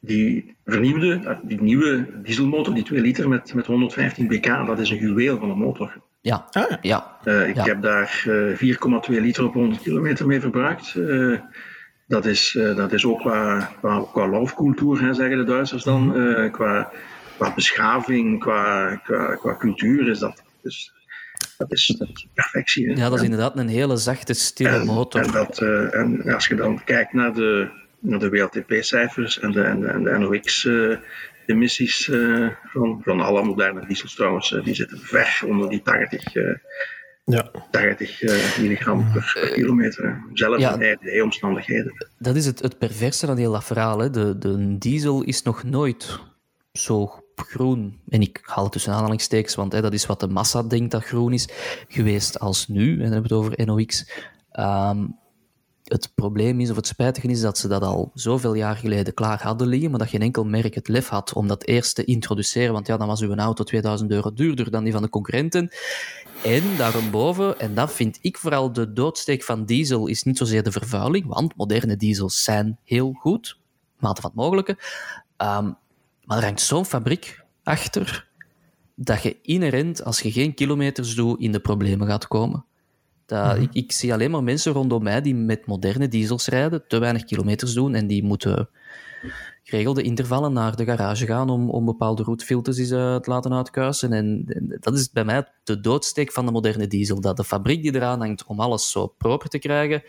[0.01, 4.91] die vernieuwde, eh, die nieuwe dieselmotor, die 2 liter met, met 115 pk, dat is
[4.91, 5.93] een juweel van een motor.
[6.21, 7.17] Ja, Ah, ja.
[7.25, 7.65] Eh, ik Ja.
[7.65, 10.95] heb daar eh, 4,2 liter op 100 kilometer mee verbruikt.
[10.95, 11.39] Eh,
[12.07, 14.27] dat, is, eh, dat is ook qua, qua, qua
[15.01, 16.17] hè, zeggen de Duitsers dan.
[16.17, 16.91] Eh, qua,
[17.39, 20.93] qua beschaving, qua, qua, qua cultuur is dat, dus,
[21.59, 22.89] dat, is, dat is perfectie.
[22.89, 22.95] Hè.
[22.95, 25.23] ja, dat is inderdaad een hele zachte, stille En, motor.
[25.23, 27.69] en, dat, eh, en als je dan kijkt naar de,
[27.99, 33.87] naar de WLTP-cijfers en de, en de, en de NOx-emissies eh, van, van alle moderne
[33.87, 36.55] diesels trouwens, eh, die zitten ver onder die 80, eh,
[37.25, 37.51] Ja.
[37.71, 40.23] 80 eh, milligram per, per kilometer.
[40.33, 40.79] Zelfs ja.
[40.79, 42.07] in RDE-omstandigheden.
[42.19, 43.99] Dat is het, het perverse aan heel dat verhaal.
[43.99, 44.11] Hè.
[44.11, 46.21] De, de diesel is nog nooit
[46.73, 50.63] zo groen, en ik haal het tussen aanhalingstekens, want hè, dat is wat de massa
[50.63, 51.49] denkt dat groen is,
[51.89, 52.93] geweest als nu.
[52.93, 54.11] En dan hebben we het over NOx.
[54.51, 55.07] Ehm,
[55.85, 59.43] het probleem is, of het spijtige is, dat ze dat al zoveel jaar geleden klaar
[59.43, 62.73] hadden liggen, maar dat geen enkel merk het lef had om dat eerst te introduceren,
[62.73, 65.71] want ja, dan was uw auto 2000 euro duurder dan die van de concurrenten.
[66.45, 70.73] En daarboven, en dat vind ik vooral de doodsteek van diesel, is niet zozeer de
[70.73, 73.59] vervuiling, want moderne diesels zijn heel goed,
[73.99, 74.79] mate van het mogelijke.
[75.37, 75.71] Ehm,
[76.29, 78.27] maar er hangt zo'n fabriek achter
[78.95, 82.65] dat je inherent, als je geen kilometers doet, in de problemen gaat komen.
[83.27, 86.99] Dat, ik, ik zie alleen maar mensen rondom mij die met moderne diesels rijden, te
[86.99, 88.69] weinig kilometers doen en die moeten
[89.63, 94.13] geregelde intervallen naar de garage gaan om, om bepaalde roetfilters eens, eh, te laten uitkuisen.
[94.13, 97.21] En, en dat is bij mij de doodsteek van de moderne diesel.
[97.21, 100.03] Dat de fabriek die eraan hangt om alles zo proper te krijgen,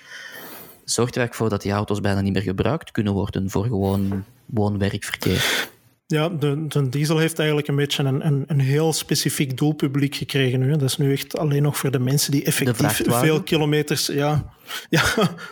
[0.83, 4.23] zorgt er eigenlijk voor dat die auto's bijna niet meer gebruikt kunnen worden voor gewoon
[4.45, 5.77] woon-werkverkeer.
[6.15, 10.59] Ja, de, de diesel heeft eigenlijk een beetje een, een, een heel specifiek doelpubliek gekregen
[10.59, 10.71] nu.
[10.71, 14.07] Dat is nu echt alleen nog voor de mensen die effectief veel kilometers...
[14.07, 14.53] Ja,
[14.89, 15.03] ja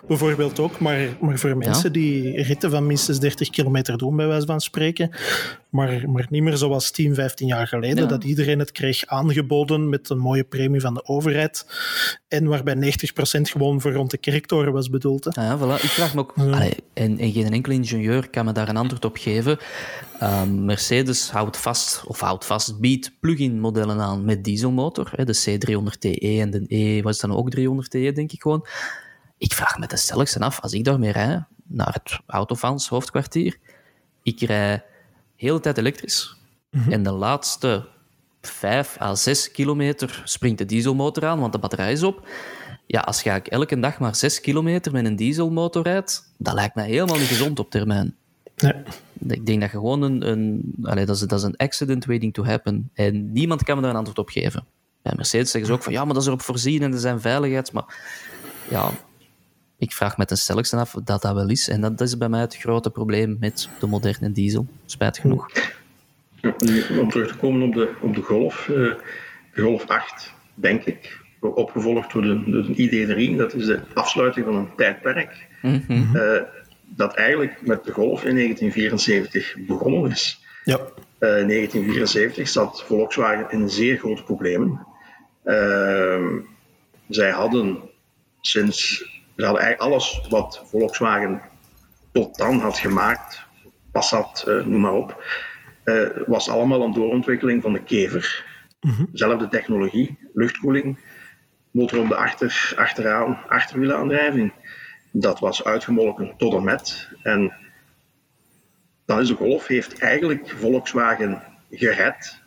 [0.08, 0.80] bijvoorbeeld ook.
[0.80, 5.10] Maar, maar voor mensen die ritten van minstens 30 kilometer doen, bij wijze van spreken.
[5.70, 8.10] Maar, maar niet meer zoals 10, 15 jaar geleden, Ja.
[8.10, 11.66] dat iedereen het kreeg aangeboden met een mooie premie van de overheid.
[12.28, 15.24] En waarbij 90% gewoon voor rond de kerktoren was bedoeld.
[15.24, 15.32] Hè.
[15.32, 15.84] Ah Ja, voilà.
[15.84, 16.34] Ik vraag me ook...
[16.38, 19.58] Allee, en, en geen enkele ingenieur kan me daar een antwoord op geven.
[20.20, 25.12] Ehm, Mercedes houdt vast, of houdt vast, biedt plug-in modellen aan met dieselmotor.
[25.16, 28.68] Hè, de C300TE en de E, wat is dan ook 300TE, denk ik gewoon.
[29.38, 33.58] Ik vraag me de stelligste af, als ik daarmee rijd, naar het Autofans hoofdkwartier,
[34.24, 34.82] ik rij de
[35.36, 36.36] hele tijd elektrisch.
[36.90, 37.88] En de laatste
[38.42, 42.28] 5 à 6 kilometer springt de dieselmotor aan, want de batterij is op.
[42.86, 46.76] Ja, als je eigenlijk elke dag maar 6 kilometer met een dieselmotor rijdt, dat lijkt
[46.76, 48.16] mij helemaal niet gezond op termijn.
[48.56, 48.74] Nee.
[49.28, 50.28] Ik denk dat je gewoon een...
[50.30, 52.90] een allee, dat, is, dat is een accident waiting to happen.
[52.94, 54.66] En niemand kan me daar een antwoord op geven.
[55.02, 57.22] Bij Mercedes zeggen ze ook van, ja, maar dat is erop voorzien en er zijn
[57.22, 57.72] veiligheids...
[57.72, 57.96] Maar
[58.70, 58.90] ja,
[59.78, 61.70] ik vraag me ten stelligste af dat dat wel is.
[61.70, 64.68] En dat is bij mij het grote probleem met de moderne diesel.
[64.86, 65.50] Spijtig genoeg.
[66.42, 66.54] Ja,
[67.00, 68.70] om terug te komen op de, op de Golf.
[68.70, 68.92] eh,
[69.54, 72.74] Golf 8, denk ik, opgevolgd door de, de
[73.34, 73.38] ID3.
[73.38, 75.48] Dat is de afsluiting van een tijdperk.
[76.14, 76.42] eh,
[76.96, 80.46] dat eigenlijk met de Golf in 1974 begonnen is.
[80.64, 80.80] Ja.
[81.20, 84.88] Eh, in 1974 zat Volkswagen in zeer grote problemen.
[85.44, 86.40] Ehm,
[87.08, 87.90] zij hadden
[88.42, 89.06] sinds
[89.38, 91.42] ze hadden eigenlijk alles wat Volkswagen
[92.12, 93.46] tot dan had gemaakt,
[93.92, 95.24] Passat, eh, noem maar op,
[95.84, 98.46] eh, was allemaal een doorontwikkeling van de kever.
[99.14, 101.00] Zelfde technologie, luchtkoeling,
[101.72, 104.54] motor op de achter, achteraan, achterwielaandrijving.
[105.20, 107.10] Dat was uitgemolken tot en met.
[107.24, 107.54] En
[109.06, 112.42] dan is de Golf heeft eigenlijk Volkswagen gered.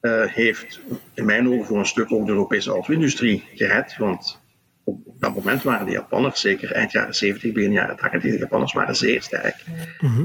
[0.00, 0.80] Eh, heeft
[1.14, 3.96] in mijn ogen voor een stuk ook de Europese auto-industrie gered.
[3.96, 4.40] Want
[4.84, 8.72] op dat moment waren de Japanners, zeker eind jaren 70, begin jaren 80, de Japanners
[8.72, 9.64] waren zeer sterk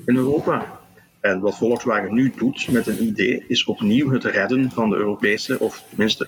[0.06, 0.80] in Europa.
[1.19, 5.60] En wat Volkswagen nu doet met een idee, is opnieuw het redden van de Europese,
[5.60, 6.28] of tenminste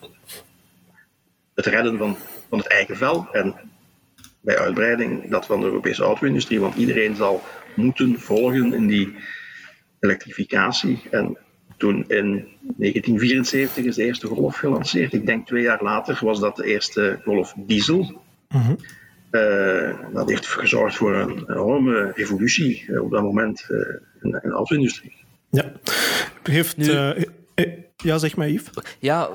[1.56, 2.18] het redden van,
[2.50, 3.28] van het eigen vel.
[3.32, 3.56] En
[4.44, 7.44] bij uitbreiding dat van de Europese auto-industrie, want iedereen zal
[7.76, 9.16] moeten volgen in die
[10.00, 11.02] elektrificatie.
[11.12, 11.38] En
[11.78, 15.14] toen in 1974 is de eerste Golf gelanceerd.
[15.14, 18.22] Ik denk twee jaar later was dat de eerste Golf diesel.
[19.32, 24.50] Uh, dat heeft gezorgd voor een enorme revolutie uh, op dat moment uh, in, in,
[24.50, 25.16] de auto-industrie.
[25.50, 25.72] Ja,
[26.44, 26.78] heeft.
[26.78, 26.86] Nu,
[28.04, 28.70] ja, zeg maar, Yves.
[29.00, 29.30] Ja,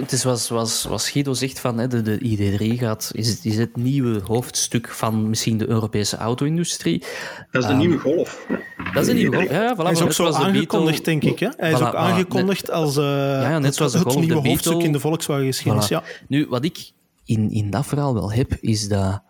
[0.00, 3.44] het is zoals, zoals, zoals Guido zegt, van, hè, de, de ID3 gaat, is, het,
[3.44, 7.04] is het nieuwe hoofdstuk van misschien de Europese auto-industrie.
[7.50, 8.46] Dat is de um, nieuwe golf.
[8.92, 9.74] Dat is een nieuwe golf, ja.
[9.74, 11.38] Voilà, Hij is ook zo aangekondigd, denk ik.
[11.38, 11.48] Hè?
[11.56, 14.50] Hij is voilà, ook aangekondigd net, als uh, ja, net zoals het, het nieuwe Beetle,
[14.50, 15.86] hoofdstuk in de Volkswagen-geschiedenis.
[15.86, 15.88] Voilà.
[15.88, 16.02] Ja.
[16.28, 16.92] Nu, wat ik
[17.24, 19.22] in, in dat verhaal wel heb, is dat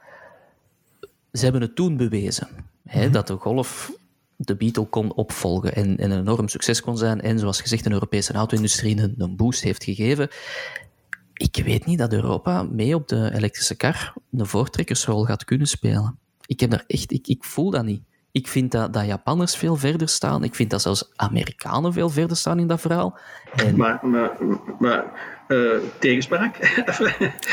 [1.33, 2.49] ze hebben het toen bewezen.
[2.85, 3.13] Hè, mm -hmm.
[3.13, 3.93] Dat de Golf
[4.47, 7.21] de Beetle kon opvolgen en, en, een enorm succes kon zijn.
[7.21, 10.29] En zoals gezegd, een Europese auto-industrie een, een boost heeft gegeven.
[11.35, 16.19] Ik weet niet dat Europa mee op de elektrische kar een voortrekkersrol gaat kunnen spelen.
[16.47, 18.03] Ik, heb daar echt, ik, ik voel dat niet.
[18.33, 20.45] Ik vind dat, dat Japanners veel verder staan.
[20.45, 23.19] Ik vind dat zelfs Amerikanen veel verder staan in dat verhaal.
[23.55, 23.77] En...
[23.77, 24.37] Maar, maar,
[24.79, 25.05] maar
[25.49, 26.59] uh, tegenspraak?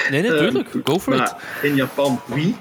[0.09, 0.73] nee, natuurlijk.
[0.73, 1.35] Uh, Go for it.
[1.61, 2.55] In Japan, wie?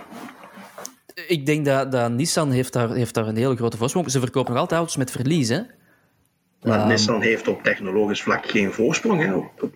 [1.26, 4.10] Ik denk dat, dat Nissan heeft daar, heeft daar een hele grote voorsprong.
[4.10, 5.60] Ze verkopen nog altijd auto's met verlies, hè?
[6.62, 9.34] Maar um, Nissan heeft op technologisch vlak geen voorsprong, hè?
[9.34, 9.74] Op, op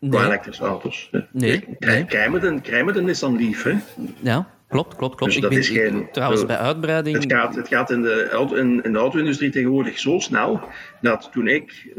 [0.00, 0.24] nee.
[0.24, 1.10] elektrische auto's.
[1.32, 1.64] Nee.
[1.78, 2.04] nee.
[2.04, 3.76] Krijgen we de Nissan Leaf, hè?
[4.20, 4.54] Ja.
[4.68, 5.24] Klopt, klopt, klopt.
[5.24, 7.16] Dus ik dat ben, is geen, ik, trouwens, bij uitbreiding...
[7.16, 10.60] Het gaat, het gaat in de, auto, in, in de auto-industrie tegenwoordig zo snel,
[11.00, 11.94] dat toen ik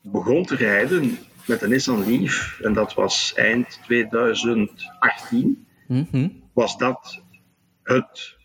[0.00, 6.42] begon te rijden met de Nissan Leaf, en dat was eind 2018, mm -hmm.
[6.52, 7.22] was dat
[7.84, 8.36] het,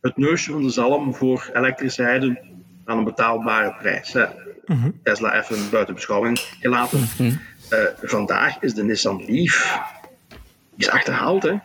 [0.00, 2.38] het neusje van de zalm voor elektrisch rijden
[2.84, 4.12] aan een betaalbare prijs.
[4.12, 4.24] Hè.
[4.64, 5.00] Mm -hmm.
[5.02, 6.98] Tesla even buiten beschouwing gelaten.
[6.98, 7.40] Mm -hmm.
[7.72, 9.80] uh, vandaag is de Nissan Leaf
[10.76, 11.56] is achterhaald, hè.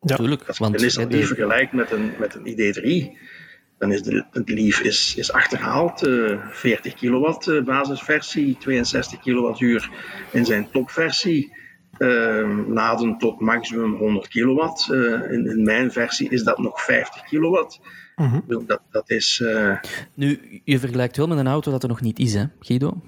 [0.00, 3.18] Ja, Tuurlijk, Als je de Nissan Leaf vergelijkt met een, met een ID3,
[3.78, 6.06] dan is de, de Leaf is, is achterhaald.
[6.06, 9.90] Uh, 40 kilowatt uh, basisversie, 62 kilowattuur
[10.30, 11.56] in zijn topversie.
[12.00, 14.88] Uh, laden tot maximum 100 kilowatt.
[14.90, 17.80] In, in, mijn versie is dat nog 50 kilowatt.
[18.16, 18.64] Mm -hmm.
[18.66, 19.44] dat, dat is...
[20.14, 23.00] Nu, je vergelijkt wel met een auto dat er nog niet is, hè, Guido?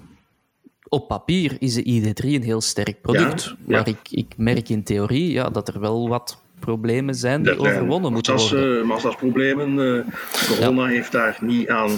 [0.93, 3.43] op papier is de ID3 een heel sterk product.
[3.43, 7.57] Ja, maar ik, ik merk in theorie ja, dat er wel wat problemen zijn die
[7.57, 8.77] overwonnen moeten worden.
[8.77, 9.77] Uh, massa's-problemen.
[9.77, 10.05] Uh,
[10.47, 10.89] corona ja.
[10.89, 11.91] heeft daar niet aan,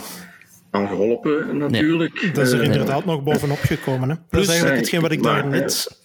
[0.71, 2.21] aan geholpen, natuurlijk.
[2.21, 4.09] Nee, dat is er uh, inderdaad nog bovenop gekomen.
[4.09, 4.15] Hè?
[4.15, 6.03] Plus, dat is eigenlijk hetgeen wat ik daar net...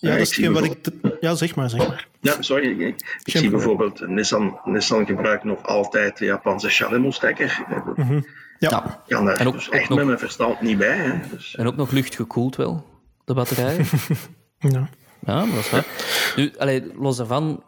[0.00, 0.76] Ja, dat is hetgeen wat ik...
[1.20, 2.08] Ja, zeg maar, zeg maar.
[2.20, 2.80] Ja, sorry.
[2.80, 7.64] Ik, zie bijvoorbeeld, Nissan, Nissan gebruikt nog altijd de Japanse Shalemo-stekker.
[7.96, 8.26] Mm -hmm.
[8.58, 8.68] Ja.
[8.68, 9.02] ja.
[9.16, 10.96] kan daar En ook- dus ook echt nog- met mijn verstand niet bij.
[10.96, 11.18] Hè.
[11.30, 12.84] Dus, En ook nog luchtgekoeld wel,
[13.24, 13.84] de batterijen.
[14.58, 14.88] Ja.
[15.26, 15.86] Ja, dat is waar.
[16.36, 17.62] Nu, allee, los daarvan,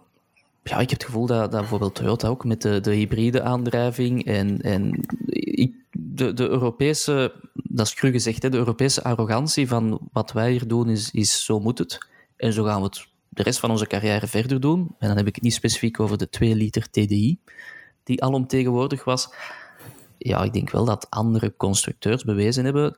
[0.63, 4.25] ja, ik heb het gevoel dat, dat bijvoorbeeld Toyota ook met de, de hybride aandrijving
[4.25, 10.09] en, en ik, de, de Europese, dat is cru gezegd, hè, de Europese arrogantie van
[10.13, 11.99] wat wij hier doen is, is zo moet het.
[12.43, 14.95] En zo gaan we het de rest van onze carrière verder doen.
[14.99, 17.39] En dan heb ik het niet specifiek over de 2 liter TDI,
[18.05, 19.35] die alomtegenwoordig was.
[20.19, 22.97] Ja, ik denk wel dat andere constructeurs bewezen hebben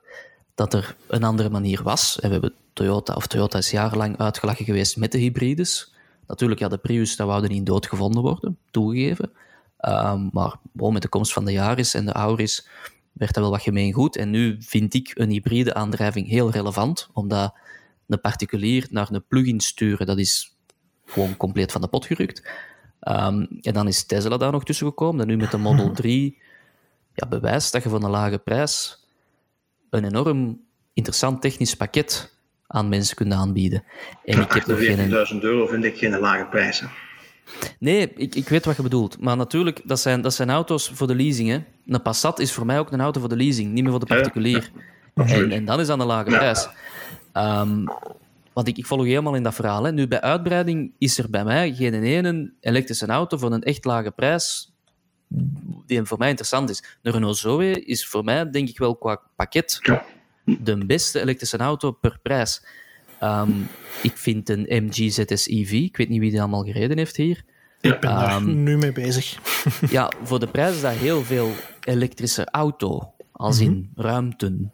[0.54, 2.20] dat er een andere manier was.
[2.20, 5.94] En we hebben Toyota, of Toyota is jarenlang uitgelachen geweest met de hybrides.
[6.26, 9.32] Natuurlijk, ja, de Prius, dat wou er niet doodgevonden worden, toegegeven.
[9.76, 12.68] Ehm, maar met de komst van de Yaris en de Auris
[13.12, 14.16] werd dat wel wat gemeen goed.
[14.16, 17.54] En nu vind ik een hybride aandrijving heel relevant, omdat
[18.08, 20.56] een particulier naar een plug-in sturen, dat is
[21.06, 22.48] gewoon compleet van de pot gerukt.
[23.00, 26.38] Ehm, en dan is Tesla daar nog tussen gekomen, en nu met de Model 3
[27.14, 29.02] ja, bewijst dat je voor een lage prijs
[29.90, 30.60] een enorm
[30.92, 32.32] interessant technisch pakket
[32.66, 33.84] aan mensen kunt aanbieden.
[34.24, 35.10] En ik heb nog geen...
[35.34, 36.80] 48.000 euro vind ik geen lage prijs.
[36.80, 36.86] hè.
[37.78, 39.20] Nee, ik, ik weet wat je bedoelt.
[39.20, 41.48] Maar natuurlijk, dat zijn, dat zijn auto's voor de leasing.
[41.48, 41.58] Hè.
[41.86, 44.14] Een Passat is voor mij ook een auto voor de leasing, niet meer voor de
[44.14, 44.70] Ja, particulier.
[45.14, 46.36] en, en dan is dat een lage Ja.
[46.38, 46.68] prijs.
[47.34, 47.84] Ehm,
[48.52, 49.84] want ik, ik volg je helemaal in dat verhaal.
[49.84, 49.92] Hè.
[49.92, 54.10] Nu, bij uitbreiding is er bij mij geen ene elektrische auto voor een echt lage
[54.10, 54.72] prijs
[55.86, 56.84] die voor mij interessant is.
[57.02, 59.80] De Renault Zoe is voor mij, denk ik wel, qua pakket
[60.44, 62.64] de beste elektrische auto per prijs.
[63.20, 63.50] Ehm,
[64.02, 67.44] ik vind een MG ZS EV, ik weet niet wie die allemaal gereden heeft hier.
[67.80, 69.38] Ik ben daar Ehm, nu mee bezig.
[69.90, 74.70] Ja, voor de prijs is dat heel veel elektrische auto, als in ruimten.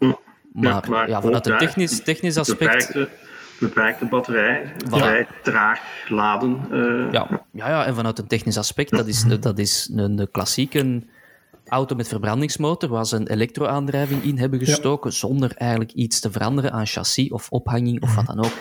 [0.53, 2.87] Maar, maar ja, vanuit een technisch, technisch aspect...
[2.87, 3.09] Beperkte,
[3.61, 6.61] beperkte batterij, vrij traag laden.
[6.71, 10.31] eh, Ja, ja, ja, en vanuit een technisch aspect, dat is, dat is een, een
[10.31, 11.03] klassieke
[11.67, 16.73] auto met verbrandingsmotor, waar ze een elektroaandrijving in hebben gestoken, zonder eigenlijk iets te veranderen
[16.73, 18.53] aan chassis of ophanging of wat dan ook.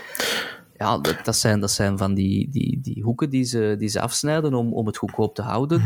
[0.80, 4.02] Ja, dat, dat zijn, dat zijn van die, die, die hoeken die ze, die ze
[4.02, 5.84] afsnijden om, om het goedkoop te houden.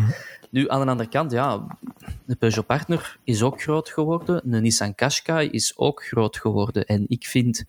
[0.50, 1.78] Nu, aan de andere kant, ja,
[2.26, 4.42] de Peugeot Partner is ook groot geworden.
[4.46, 6.86] De Nissan Qashqai is ook groot geworden.
[6.86, 7.64] En ik vind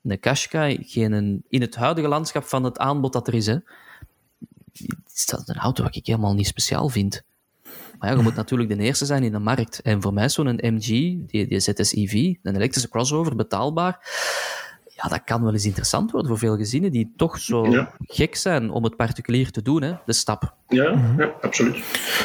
[0.00, 3.56] de Qashqai geen, in het huidige landschap van het aanbod dat er is, hè,
[5.14, 7.22] is dat een auto wat ik helemaal niet speciaal vind.
[7.98, 9.80] Maar ja, je moet natuurlijk de eerste zijn in de markt.
[9.80, 13.98] En voor mij is zo'n MG, die, die ZS-EV, een elektrische crossover, betaalbaar.
[15.02, 17.92] Ja, dat kan wel eens interessant worden voor veel gezinnen die toch zo Ja.
[18.00, 20.54] gek zijn om het particulier te doen, hè, de stap.
[20.68, 21.76] Ja, ja absoluut.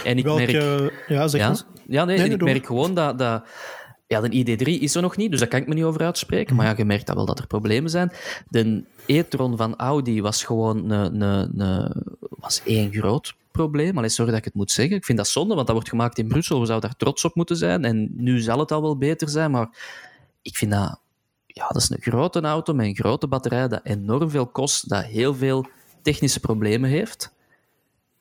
[0.04, 0.52] En ik merk...
[0.52, 0.94] Welke...
[1.08, 1.56] Ja, zeg Ja,
[1.88, 3.44] ja nee, Nee, en ik merk gewoon dat, dat...
[4.08, 6.56] Ja, de ID3 is er nog niet, dus daar kan ik me niet over uitspreken.
[6.56, 8.12] Maar ja, je merkt dat wel dat er problemen zijn.
[8.50, 13.98] De e-tron van Audi was gewoon een, een, een, was één groot probleem.
[13.98, 14.96] Allee, sorry dat ik het moet zeggen.
[14.96, 16.60] Ik vind dat zonde, want dat wordt gemaakt in Brussel.
[16.60, 17.86] We zouden daar trots op moeten zijn.
[17.86, 19.70] En nu zal het al wel beter zijn, maar
[20.42, 21.00] ik vind dat...
[21.58, 25.04] Ja, dat is een grote auto met een grote batterij dat enorm veel kost, dat
[25.04, 25.68] heel veel
[26.02, 27.34] technische problemen heeft.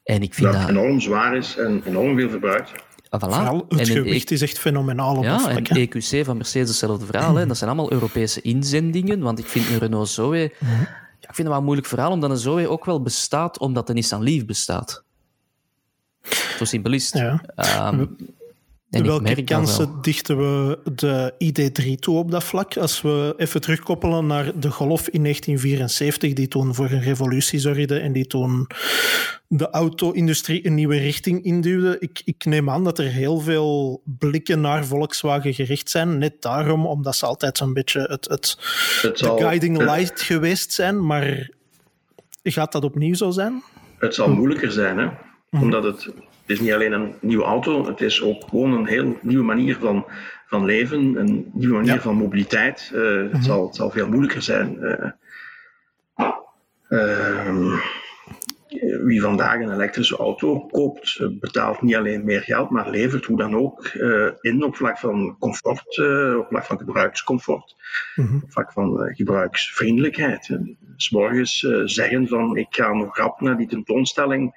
[0.05, 0.71] En ik vind Dat dat...
[0.71, 2.73] enorm zwaar is en enorm veel verbruikt.
[3.09, 3.35] Ah, voilà.
[3.35, 5.57] Vooral het En gewicht is echt fenomenaal op ja, vlak.
[5.57, 5.81] en hè.
[5.81, 7.35] EQC van Mercedes hetzelfde verhaal.
[7.35, 7.47] Hè.
[7.47, 10.39] Dat zijn allemaal Europese inzendingen, want ik vind een Renault Zoe...
[10.39, 13.87] Ja, ik vind het wel een moeilijk verhaal, omdat een Zoe ook wel bestaat, omdat
[13.87, 15.05] de Nissan Leaf bestaat.
[16.59, 17.23] Zo simpel is het.
[17.23, 17.43] Ja.
[17.55, 18.07] Ehm,
[18.95, 20.03] en ik Welke kansen wel.
[20.03, 22.77] dichten we de ID3 toe op dat vlak?
[22.77, 27.99] Als we even terugkoppelen naar de Golf in 1974, die toen voor een revolutie zorgde
[27.99, 28.67] en die toen
[29.49, 31.97] de auto-industrie een nieuwe richting induwde.
[31.99, 36.19] Ik, ik neem aan dat er heel veel blikken naar Volkswagen gericht zijn.
[36.19, 38.59] Net daarom, omdat ze altijd zo'n beetje het, het,
[39.03, 41.07] Het de guiding light geweest zijn.
[41.07, 41.51] Maar
[42.43, 43.63] gaat dat opnieuw zo zijn?
[43.99, 45.09] Het zal moeilijker zijn, hè?
[45.51, 46.11] omdat het,
[46.47, 49.77] het is niet alleen een nieuwe auto, het is ook gewoon een heel nieuwe manier
[49.77, 50.05] van,
[50.47, 52.01] van leven, een nieuwe manier Ja.
[52.01, 52.91] van mobiliteit.
[52.95, 54.83] Eh, het, zal, het zal veel moeilijker zijn.
[54.83, 55.11] Eh,
[56.89, 57.77] ehm,
[59.05, 63.37] wie vandaag een elektrische auto koopt, eh, betaalt niet alleen meer geld, maar levert hoe
[63.37, 63.87] dan ook
[64.41, 65.99] in op vlak van comfort,
[66.39, 67.77] op vlak van gebruikscomfort,
[68.17, 70.59] op vlak van gebruiksvriendelijkheid.
[70.97, 74.55] 's morgens zeggen van ik ga nog rap naar die tentoonstelling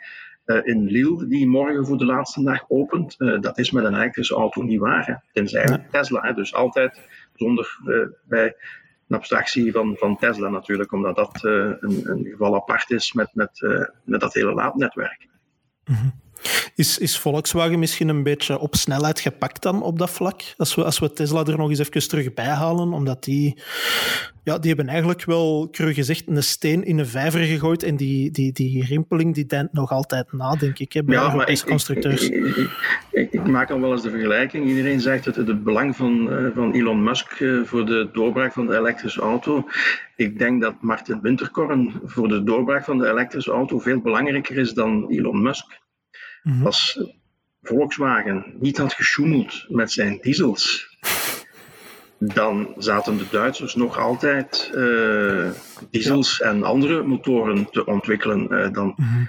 [0.47, 3.15] in Lille, die morgen voor de laatste dag opent.
[3.17, 5.05] Eh, dat is met een elektrische auto niet waar.
[5.05, 5.13] Hè.
[5.31, 6.21] Tenzij Tesla.
[6.21, 6.33] Hè.
[6.33, 7.01] Dus altijd
[7.36, 8.55] zonder eh, bij
[9.07, 13.29] een abstractie van, van Tesla natuurlijk, omdat dat eh, een, een geval apart is met,
[13.33, 15.27] met, eh, met dat hele laadnetwerk.
[16.76, 20.41] Is, is Volkswagen misschien een beetje op snelheid gepakt dan op dat vlak?
[20.58, 23.62] Als we, als we Tesla er nog eens even terug bij halen, omdat die,
[24.43, 28.32] ja, die hebben eigenlijk wel, cru gezegd, een steen in een vijver gegooid en die,
[28.32, 32.30] die, die rimpeling die deint nog altijd na, denk ik, hè, bij Europese constructeurs.
[32.30, 32.69] Ik, ik,
[33.12, 34.67] ik, ik maak dan wel eens de vergelijking.
[34.67, 38.54] Iedereen zegt dat het, het belang van, eh, van Elon Musk eh, voor de doorbraak
[38.54, 39.65] van de elektrische auto.
[40.15, 44.73] Ik denk dat Martin Winterkorn voor de doorbraak van de elektrische auto veel belangrijker is
[44.73, 45.80] dan Elon Musk.
[46.47, 46.65] Mhm.
[46.65, 46.99] Als
[47.62, 50.95] Volkswagen niet had gesjoemeld met zijn diesels,
[52.19, 55.49] dan zaten de Duitsers nog altijd eh,
[55.91, 58.49] diesels en andere motoren te ontwikkelen.
[58.49, 59.23] eh, dan, Mhm.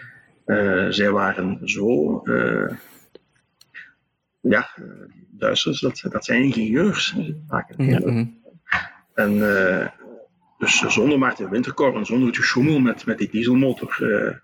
[0.45, 2.19] eh, zij waren zo.
[2.25, 2.75] eh,
[4.41, 4.69] ja,
[5.31, 7.15] Duitsers, dat, dat zijn ingenieurs.
[7.77, 8.27] Ja.
[9.15, 9.33] En
[9.81, 9.87] eh,
[10.59, 14.35] dus zonder Maarten Winterkorn, zonder het gesjoemel met, met die dieselmotor, eh,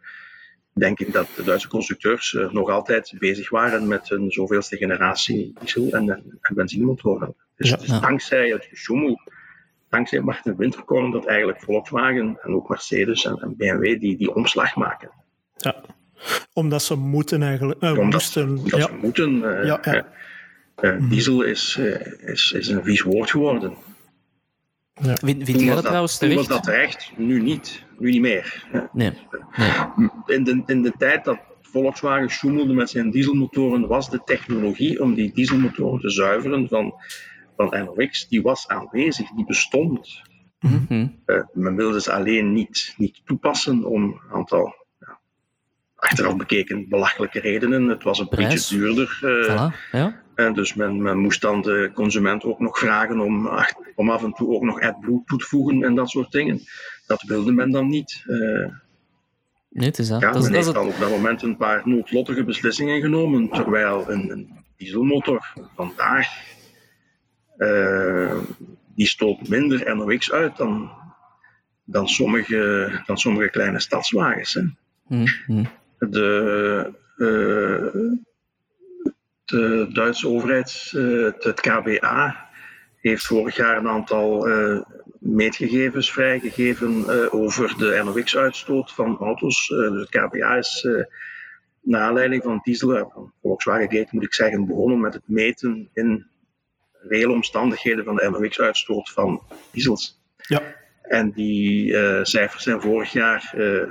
[0.74, 5.52] denk ik dat de Duitse constructeurs eh, nog altijd bezig waren met een zoveelste generatie
[5.60, 6.10] diesel- en,
[6.40, 7.34] en benzinemotoren.
[7.56, 7.74] Dus Ja.
[7.74, 8.00] het is Ja.
[8.00, 9.20] dankzij het gesjoemel,
[9.88, 14.76] dankzij Maarten Winterkorn, dat eigenlijk Volkswagen en ook Mercedes en, en BMW die, die omslag
[14.76, 15.10] maken.
[15.56, 15.80] Ja.
[16.52, 17.80] Omdat ze moeten eigenlijk.
[17.82, 18.87] eh, Omdat, moesten, omdat ja.
[18.87, 19.58] ze moeten.
[19.58, 20.06] eh, Ja, ja.
[20.76, 23.74] eh, eh, diesel is, eh, is, is een vies woord geworden.
[24.94, 26.64] Vind, vind jij was dat trouwens toen was terecht?
[26.64, 27.84] dat terecht, nu niet.
[27.98, 28.64] Nu niet meer.
[28.92, 29.11] Nee.
[29.57, 29.70] nee.
[30.26, 35.14] In de, in de tijd dat Volkswagen sjoemelde met zijn dieselmotoren, was de technologie om
[35.14, 36.94] die dieselmotoren te zuiveren van,
[37.57, 40.20] van NOx, die was aanwezig, die bestond.
[41.26, 45.18] Eh, men wilde ze alleen niet, niet toepassen om een aantal, ja,
[45.97, 47.88] achteraf bekeken, belachelijke redenen.
[47.88, 48.49] Het was een Prijs.
[48.49, 49.18] beetje duurder.
[49.22, 50.22] eh, Voilà, ja.
[50.34, 53.49] en dus men, men moest dan de consument ook nog vragen om,
[53.95, 56.61] om af en toe ook nog AdBlue toe te voegen en dat soort dingen.
[57.07, 58.24] Dat wilde men dan niet.
[58.26, 58.72] Eh,
[59.74, 60.20] Nee, het is dat.
[60.20, 60.74] ja, dat, is, men dat is heeft het.
[60.74, 66.28] dan op dat moment een paar noodlottige beslissingen genomen, terwijl een, een dieselmotor vandaag
[67.57, 68.38] eh,
[68.94, 70.90] die stoot minder NOx uit dan,
[71.84, 74.55] dan, sommige, dan sommige kleine stadswagens.
[74.55, 74.62] Hè.
[75.09, 75.64] Mhm.
[75.98, 78.12] De, eh,
[79.44, 82.48] de Duitse overheid, uh, het KBA,
[83.00, 84.80] heeft vorig jaar een aantal uh,
[85.25, 89.66] meetgegevens vrijgegeven uh, over de NOx-uitstoot van auto's.
[89.68, 90.87] dus het KBA is
[91.83, 96.27] naar aanleiding van diesel, van Volkswagen Gate moet ik zeggen, begonnen met het meten in
[97.09, 100.20] reële omstandigheden van de NOx-uitstoot van diesels.
[100.37, 100.62] Ja.
[101.03, 103.83] En die uh, cijfers zijn vorig jaar uh,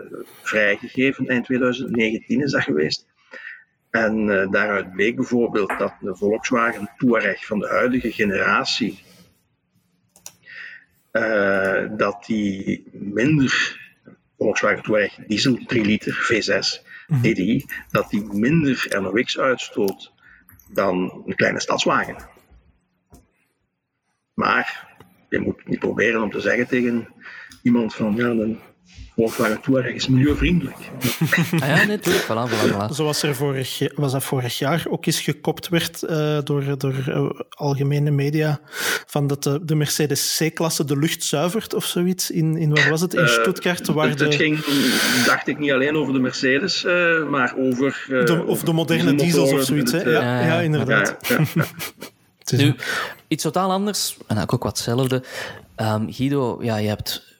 [0.42, 3.06] vrijgegeven, eind 2019 is dat geweest.
[3.90, 9.04] En uh, daaruit bleek bijvoorbeeld dat de Volkswagen Touareg van de huidige generatie,
[11.97, 13.82] dat die minder,
[14.38, 16.86] Volkswagen Touareg diesel 3 liter V6
[17.22, 20.14] DDI, dat die minder NOx uitstoot
[20.72, 22.16] dan een kleine stadswagen.
[24.34, 24.88] Maar
[25.30, 27.07] je moet niet proberen om te zeggen tegen
[27.61, 28.59] iemand van ja, een
[29.16, 30.78] Volkswagen Touareg is milieuvriendelijk.
[31.60, 32.24] ah ja, natuurlijk.
[32.24, 32.89] Voilà, voilà, voilà.
[32.89, 37.30] Zoals er vorig, was dat vorig jaar ook eens gekopt werd uh, door, door uh,
[37.50, 38.60] algemene media,
[39.06, 42.32] van dat de, de Mercedes C-klasse de lucht zuivert of zoiets.
[42.32, 43.14] In, in waar was het?
[43.14, 43.88] In uh, Stuttgart?
[43.88, 44.26] Waar het, de...
[44.26, 44.66] het ging,
[45.26, 46.84] dacht ik, niet alleen over de Mercedes,
[47.30, 48.06] maar over...
[48.08, 49.91] De, of de moderne diesels of zoiets.
[49.91, 51.18] Het, ja, ja, ja, inderdaad.
[52.52, 52.76] Nu,
[53.28, 55.24] iets totaal anders, en ook wat hetzelfde.
[55.78, 57.32] Um, Guido, ja, je hebt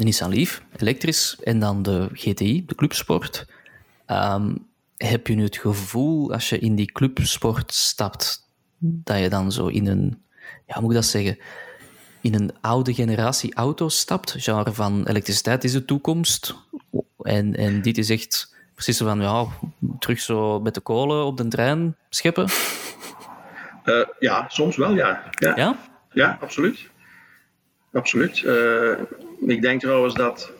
[0.00, 3.46] de Nissan Leaf, elektrisch, en dan de GTI, de clubsport.
[4.06, 8.48] Um, heb je nu het gevoel, als je in die clubsport stapt,
[8.78, 10.22] dat je dan zo in een,
[10.66, 11.38] ja, hoe moet ik dat zeggen,
[12.20, 16.54] in een oude generatie auto's stapt, genre van elektriciteit is de toekomst,
[17.22, 19.46] en, en dit is echt precies zo van, ja,
[19.98, 22.48] terug zo met de kolen op de trein scheppen?
[23.84, 25.30] Uh, ja, soms wel, ja.
[25.30, 25.78] Ja, ja?
[26.12, 26.88] ja absoluut.
[27.92, 28.40] Absoluut.
[28.40, 28.92] Uh,
[29.46, 30.52] ik denk trouwens dat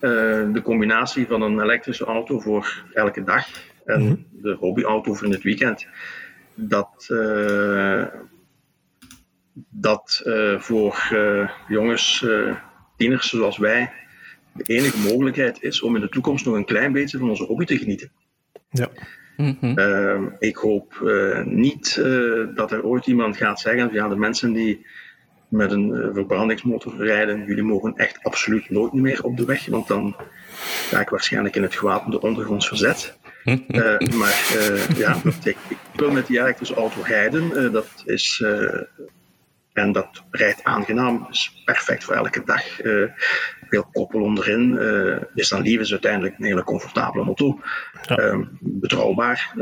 [0.00, 3.46] uh, de combinatie van een elektrische auto voor elke dag
[3.84, 4.26] en mm -hmm.
[4.30, 5.86] de hobbyauto voor in het weekend,
[6.54, 7.06] dat,
[9.68, 10.22] dat
[10.58, 11.16] voor
[11.68, 12.26] jongens,
[12.96, 13.92] tieners zoals wij,
[14.56, 17.64] de enige mogelijkheid is om in de toekomst nog een klein beetje van onze hobby
[17.64, 18.10] te genieten.
[18.70, 18.88] Ja.
[19.36, 19.78] Mm -hmm.
[19.78, 24.52] uh, ik hoop uh, niet uh, dat er ooit iemand gaat zeggen: ja, de mensen
[24.52, 24.86] die
[25.48, 30.16] met een verbrandingsmotor rijden, jullie mogen echt absoluut nooit meer op de weg, want dan
[30.88, 33.18] ga ik waarschijnlijk in het gewapende ondergronds verzet.
[34.20, 34.54] maar
[34.96, 37.72] ja, dat, ik, ik, wil met die elektrische auto rijden.
[37.72, 38.44] dat is
[39.72, 42.62] en dat rijdt aangenaam, is perfect voor elke dag.
[43.68, 44.78] Veel koppel onderin.
[45.34, 47.60] Is dan lief is uiteindelijk een hele comfortabele auto.
[48.02, 48.18] Ja.
[48.18, 49.54] Uh, betrouwbaar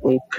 [0.00, 0.36] ook.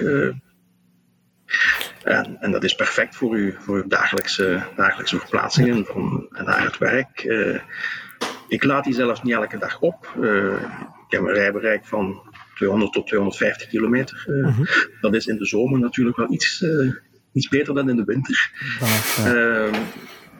[2.02, 6.78] En, en, dat is perfect voor, u, voor uw dagelijkse, dagelijkse verplaatsingen van, naar het
[6.78, 7.22] werk.
[8.48, 10.06] ik laat die zelfs niet elke dag op.
[11.06, 12.22] ik heb een rijbereik van
[12.54, 14.24] 200 tot 250 kilometer.
[14.26, 14.64] Mhm.
[15.00, 16.64] Dat is in de zomer natuurlijk wel iets
[17.32, 18.50] iets beter dan in de winter.
[19.18, 19.72] Uh,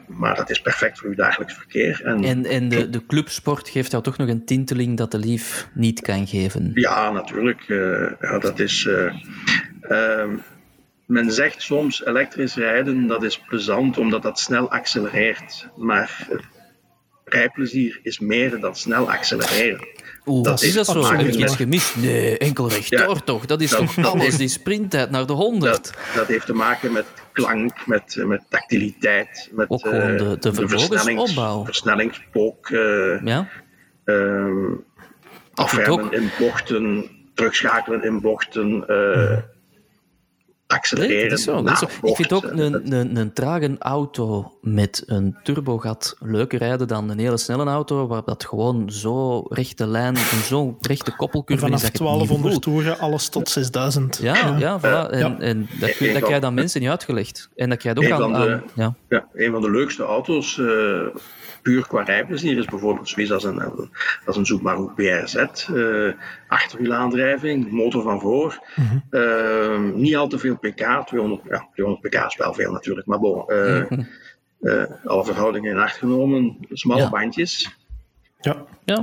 [0.07, 2.01] maar dat is perfect voor uw dagelijks verkeer.
[2.03, 5.69] En, en, en de, de clubsport geeft jou toch nog een tinteling dat de lief
[5.73, 6.71] niet kan geven?
[6.73, 7.61] Ja, natuurlijk.
[8.19, 8.85] Ja, dat is...
[8.85, 9.13] Uh,
[11.11, 15.67] men zegt soms elektrisch rijden, dat is plezant omdat dat snel accelereert.
[15.75, 16.27] Maar
[17.23, 19.87] rijplezier is meer dan snel accelereren.
[20.25, 21.05] Oeh, dat is dat zo?
[21.05, 21.95] Heb ik iets gemist?
[21.95, 23.45] Nee, enkel rechtdoor ja, toch?
[23.45, 25.71] Dat is dat, toch dat alles, heeft, die sprinttijd naar de 100?
[25.71, 30.51] Dat, dat, heeft te maken met klank, met, met tactiliteit, met Ook gewoon de, de,
[30.51, 30.67] de
[31.65, 33.49] versnellingspook, uh, ja?
[34.05, 34.75] uh,
[35.53, 39.37] afremmen in bochten, terugschakelen in bochten, uh,
[40.71, 41.17] accelereren.
[41.17, 42.07] Nee, dat is zo, dat is zo.
[42.07, 47.19] Ik vind ook een, een, een trage auto met een turbogat leuker rijden dan een
[47.19, 51.91] hele snelle auto, waar dat gewoon zo rechte lijn en zo'n rechte koppelcurve Vanaf is.
[51.91, 54.19] dat 1200 toeren, alles tot 6000.
[54.21, 55.11] Ja, ja, ja, voilà.
[55.11, 55.39] En, ja.
[55.39, 57.49] en dat, dat krijg je dan mensen niet uitgelegd.
[57.55, 58.31] En dat krijg je ook een aan...
[58.31, 58.95] Van de, aan ja.
[59.09, 59.27] ja.
[59.33, 60.57] een van de leukste auto's...
[60.57, 60.67] Uh,
[61.61, 63.89] puur qua rijplezier is bijvoorbeeld zoiets als een,
[64.25, 65.35] als een Subaru BRZ,
[65.71, 66.13] uh,
[66.47, 69.03] achterwielaandrijving, motor van voor, mm -hmm.
[69.11, 73.19] uh, niet al te veel pk, 200, ja, 200 pk is wel veel natuurlijk, maar
[73.19, 74.85] bon, uh, Mhm.
[75.05, 77.09] alle verhoudingen in acht genomen, smalle Ja.
[77.09, 77.75] bandjes,
[78.39, 78.65] Ja.
[78.85, 78.95] ja,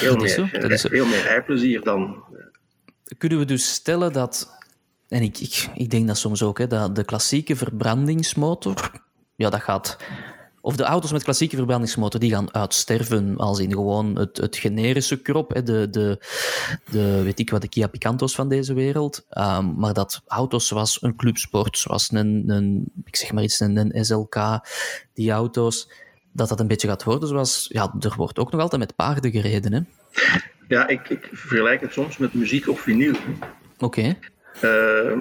[0.00, 0.58] dat is meer, zo.
[0.58, 0.88] Dat is zo.
[0.88, 2.24] veel meer rijplezier dan...
[3.18, 4.58] Kunnen we dus stellen dat,
[5.08, 8.90] en ik, ik, ik denk dat soms ook, hè, dat de klassieke verbrandingsmotor,
[9.36, 9.96] ja, dat gaat.
[10.66, 15.22] Of de auto's met klassieke verbrandingsmotor, die gaan uitsterven, als in gewoon het, het generische
[15.22, 16.24] krop, hè, de, de,
[16.90, 19.26] de, weet ik wat, de Kia Picanto's van deze wereld.
[19.38, 23.76] Um, maar dat auto's zoals een clubsport, zoals een, een ik zeg maar iets, een,
[23.76, 24.36] een SLK,
[25.14, 25.90] die auto's,
[26.32, 29.30] dat dat een beetje gaat worden zoals, ja, er wordt ook nog altijd met paarden
[29.30, 29.80] gereden, hè.
[30.68, 33.14] Ja, ik, ik vergelijk het soms met muziek op vinyl.
[33.78, 34.16] Oké.
[34.60, 35.20] Ehm,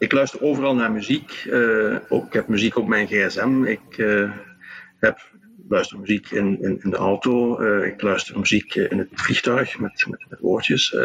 [0.00, 1.44] ik luister overal naar muziek.
[1.46, 3.64] Uh, ook, ik heb muziek op mijn gsm.
[3.64, 4.32] Ik uh,
[4.98, 5.20] heb,
[5.68, 7.60] luister muziek in, in, in de auto.
[7.60, 10.96] Uh, ik luister muziek in het vliegtuig met, met, met woordjes.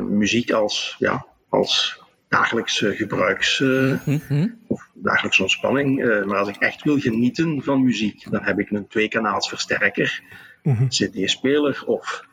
[0.00, 4.58] muziek als, ja, als dagelijks gebruiks mm-hmm.
[4.66, 6.24] of dagelijkse ontspanning.
[6.24, 10.22] maar als ik echt wil genieten van muziek, dan heb ik een tweekanaals versterker,
[10.62, 10.88] mm-hmm.
[10.88, 12.24] CD-speler of,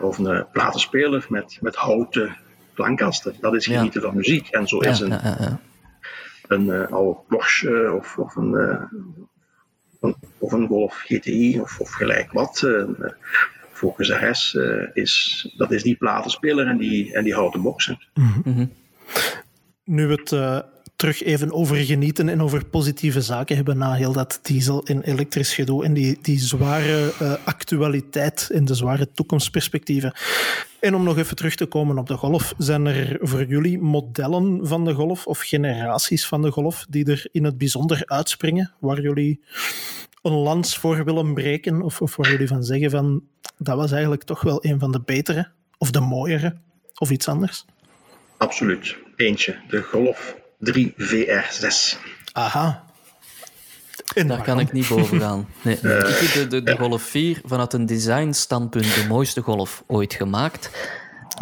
[0.00, 2.36] of een platenspeler met, met houten
[2.78, 3.34] klankkasten.
[3.40, 4.48] Dat is genieten van muziek.
[4.48, 5.12] En zo is een,
[6.48, 8.82] een uh, oude Porsche of, of een, uh,
[10.00, 12.62] een, of een Golf GTI of, of gelijk wat.
[12.64, 12.84] Uh,
[13.72, 14.58] Focus RS
[14.92, 17.98] is, dat is die platenspeler en die, en die houten boxen.
[18.14, 18.72] Mm -hmm.
[19.84, 20.30] Nu het
[20.98, 25.54] terug even over genieten en over positieve zaken hebben na heel dat diesel- en elektrisch
[25.54, 30.12] gedoe en die, die zware uh, actualiteit en de zware toekomstperspectieven.
[30.80, 34.66] En om nog even terug te komen op de golf, zijn er voor jullie modellen
[34.66, 39.00] van de golf of generaties van de golf die er in het bijzonder uitspringen, waar
[39.00, 39.40] jullie
[40.22, 43.22] een lans voor willen breken of, of waar jullie van zeggen van
[43.58, 46.56] dat was eigenlijk toch wel een van de betere of de mooiere
[46.94, 47.64] of iets anders?
[48.36, 48.96] Absoluut.
[49.16, 51.98] Eentje, de Golf 3 VR6.
[52.32, 52.86] Aha.
[54.26, 55.48] Daar kan ik niet boven gaan.
[55.62, 55.78] Nee.
[55.82, 59.84] Uh, ik vind de, de, de Golf 4 vanuit een design standpunt de mooiste golf
[59.86, 60.70] ooit gemaakt.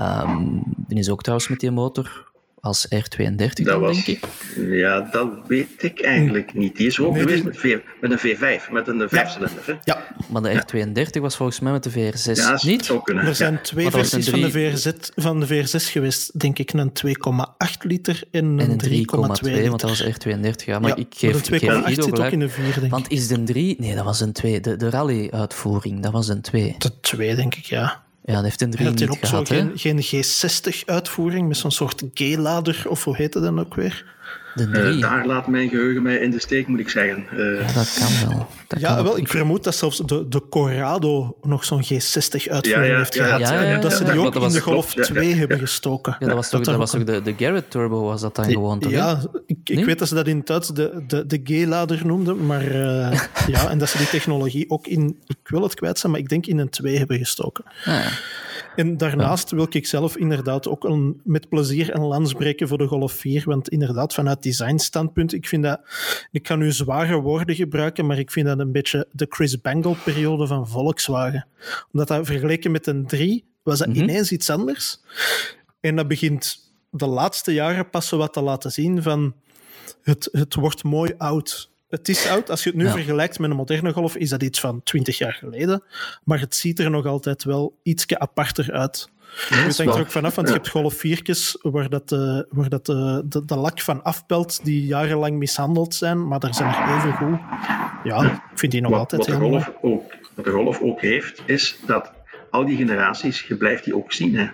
[0.00, 2.30] Um, die is ook trouwens met die motor
[2.60, 4.24] als R32 dan, was, denk ik.
[4.56, 6.76] Ja, dat weet ik eigenlijk niet.
[6.76, 9.62] Die is ook geweest met, v, met, een V5, met een vijfcilinder.
[9.66, 9.76] Ja.
[9.84, 10.06] ja.
[10.28, 13.00] Maar de R32 was volgens mij met de VR6 ja, niet?
[13.02, 16.72] Kunnen, er zijn twee versies van, de VRZ, van de VR6 geweest, denk ik.
[16.72, 17.12] Een 2,8
[17.78, 19.18] liter en een, 3,2 liter.
[19.68, 20.64] want dat was R32.
[20.64, 22.90] Ja, maar ik geef, de 2,8 zit ook in de 4, denk ik.
[22.90, 23.76] Want is de 3...
[23.78, 24.60] Nee, dat was een 2.
[24.60, 26.74] De, de rally-uitvoering, dat was een 2.
[26.78, 28.04] De 2, denk ik, ja.
[28.26, 32.02] Ja, dat heeft een 3 niet ook gehad, zo geen, geen G60-uitvoering met zo'n soort
[32.14, 34.04] G-lader, of hoe heet dat dan ook weer?
[34.56, 37.26] Uh, daar laat mijn geheugen mij in de steek, moet ik zeggen.
[37.32, 38.48] Uh, ja, dat kan wel.
[38.66, 42.96] Dat ja, wel, ik vermoed dat zelfs de, de Corrado nog zo'n G60-uitvoering ja, ja,
[42.96, 43.40] heeft gehad.
[43.40, 46.16] Ja, dat ze die ook in de Golf 2 hebben gestoken.
[46.18, 48.78] Ja, dat was toch, dat was ook de, de Garrett Turbo, was dat dan gewoon?
[48.78, 52.06] Toch, ja, ik, ik weet dat ze dat in het Duits de, de, de G-lader
[52.06, 55.98] noemden, maar uh, ja, en dat ze die technologie ook in, ik wil het kwijt
[55.98, 57.64] zijn, maar ik denk in een 2 hebben gestoken.
[57.84, 58.06] Ah,
[58.76, 62.86] en daarnaast wil ik zelf inderdaad ook een, met plezier een lans breken voor de
[62.86, 63.42] Golf 4.
[63.44, 65.80] Want inderdaad, vanuit designstandpunt, ik vind dat...
[66.30, 70.46] Ik kan nu zware woorden gebruiken, maar ik vind dat een beetje de Chris Bangle-periode
[70.46, 71.46] van Volkswagen.
[71.92, 75.00] Omdat dat vergeleken met een 3 was dat ineens iets anders.
[75.80, 79.34] En dat begint de laatste jaren pas wat te laten zien van...
[80.02, 82.50] Het, het wordt mooi oud het is oud.
[82.50, 85.32] Als je het nu vergelijkt met een moderne golf, is dat iets van 20 jaar
[85.32, 85.82] geleden.
[86.24, 89.08] Maar het ziet er nog altijd wel ietsje aparter uit.
[89.48, 92.68] Ja, het hangt er ook vanaf, want je hebt golf 4's waar, dat, uh, waar
[92.68, 96.96] dat, uh, de, de, lak van afpelt die jarenlang mishandeld zijn, maar daar zijn er
[96.96, 97.38] even goed.
[98.04, 99.94] Ja, ik vind die nog wat, altijd wat de heel golf mooi.
[99.94, 102.12] Ook, wat de golf ook heeft, is dat
[102.50, 104.36] al die generaties, je blijft die ook zien.
[104.36, 104.48] Hè.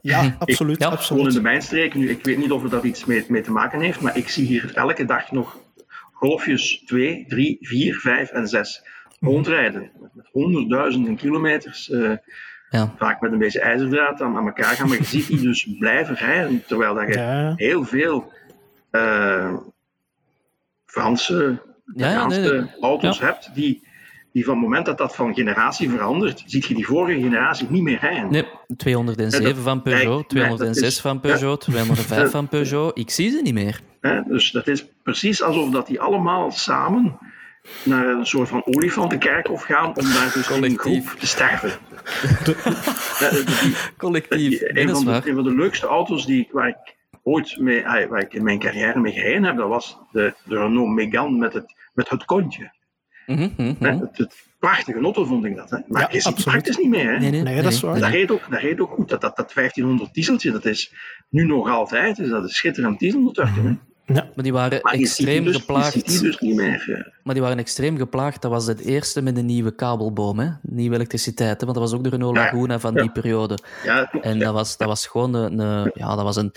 [0.00, 0.74] Ja, absoluut.
[0.74, 1.06] Ik, ja, absoluut.
[1.06, 3.52] Gewoon in de mijnstreken nu, ik weet niet of er dat iets mee, mee te
[3.52, 5.58] maken heeft, maar ik zie hier elke dag nog
[6.12, 8.82] golfjes 2, 3, 4, 5 en 6
[9.20, 9.90] rondrijden.
[10.12, 11.88] Met honderdduizenden kilometers.
[11.88, 12.16] Uh,
[12.70, 12.94] ja.
[12.96, 14.88] Vaak met een beetje ijzerdraad aan, aan elkaar gaan.
[14.88, 16.64] Maar je ziet die dus blijven rijden.
[16.66, 17.52] Terwijl dat je ja.
[17.56, 18.32] heel veel
[18.90, 19.56] uh,
[20.86, 22.70] Franse, nee, nee.
[22.80, 23.86] auto's hebt die,
[24.32, 27.82] die van het moment dat dat van generatie verandert, zie je die vorige generatie niet
[27.82, 28.30] meer rijden.
[28.30, 28.46] Nee,
[28.76, 32.98] 207 van Peugeot, 206 is, van Peugeot, 205 van Peugeot.
[32.98, 33.80] Ik zie ze niet meer.
[34.26, 37.18] Dus dat is precies alsof dat die allemaal samen
[37.84, 41.70] naar een soort van olifantenkerkhof gaan om daar dus in een groep te sterven.
[43.96, 44.60] Collectief.
[44.62, 48.34] een, van de, een van de leukste auto's die, waar ik ooit mee, waar ik
[48.34, 52.08] in mijn carrière mee gereden heb, dat was de, de Renault Megane met het, met
[52.08, 52.72] het kontje.
[53.26, 53.76] Mm -hmm.
[53.78, 55.70] het, het, prachtige auto vond ik dat.
[55.70, 55.78] Hè.
[55.86, 57.12] Maar ja, ziet het praktisch niet meer.
[57.12, 57.18] Hè.
[57.18, 58.00] Nee, nee, nee, dat is waar.
[58.00, 59.08] Dat reed ook, dat reed ook goed.
[59.08, 60.94] Dat, dat, dat 1500 dieseltje, dat is
[61.28, 63.46] nu nog altijd dus dat is schitterend dieselmotor.
[63.46, 63.80] Mm -hmm.
[64.14, 64.28] Ja.
[64.34, 66.06] Maar die waren maar extreem dus, geplaagd.
[66.06, 67.12] Die dus niet meer.
[67.22, 68.42] Maar die waren extreem geplaagd.
[68.42, 70.48] Dat was het eerste met de nieuwe kabelboom, hè?
[70.62, 71.60] nieuwe elektriciteit.
[71.60, 71.66] Hè?
[71.66, 73.00] Want dat was ook de Renault Laguna van ja.
[73.00, 73.58] die periode.
[73.84, 76.52] Ja, klopt, en dat, was, dat was gewoon een, een, ja, dat was een,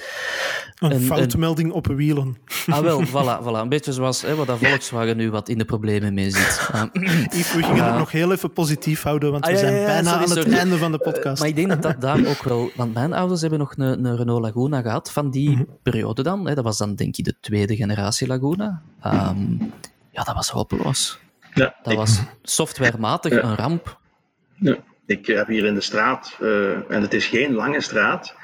[0.80, 2.38] een, een foutmelding op wielen.
[2.68, 3.62] Ah, wel, voilà, voilà.
[3.62, 6.70] Een beetje zoals hè, wat dat Volkswagen nu wat in de problemen mee zit.
[6.76, 6.84] Uh,
[7.38, 10.22] Yves, we gingen het nog heel even positief houden, want we ah, zijn bijna sorry,
[10.22, 10.50] aan sorry.
[10.50, 11.36] het einde van de podcast.
[11.36, 12.72] Uh, maar ik denk dat dat daar ook wel...
[12.76, 15.68] Want mijn ouders hebben nog een, een Renault Laguna gehad van die mm -hmm.
[15.84, 16.48] periode dan.
[16.48, 16.56] Hè.
[16.56, 18.82] Dat was dan denk ik de tweede generatie Laguna.
[19.06, 19.74] Um,
[20.12, 21.20] ja, dat was hopeloos.
[21.54, 23.44] Ja, dat ik, was softwarematig ja.
[23.44, 24.00] een ramp.
[24.56, 28.36] Ja, ik heb hier in de straat, uh, en het is geen lange straat,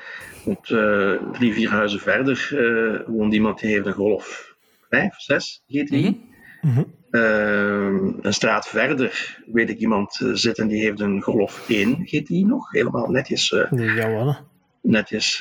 [0.44, 4.56] Want uh, drie, vier huizen verder uh, woont iemand die heeft een Golf
[4.90, 6.28] 5, 6 GTI.
[6.62, 6.94] Mm -hmm.
[7.12, 12.72] uh, een straat verder weet ik iemand zitten die heeft een Golf 1 GTI nog.
[12.72, 14.38] Helemaal netjes, Jawel.
[14.82, 15.36] Netjes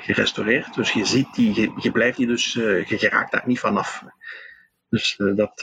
[0.00, 0.74] gerestaureerd.
[0.74, 4.02] Dus je ziet, die, je, je blijft die dus, je geraakt daar niet vanaf.
[4.88, 5.62] Dus dat...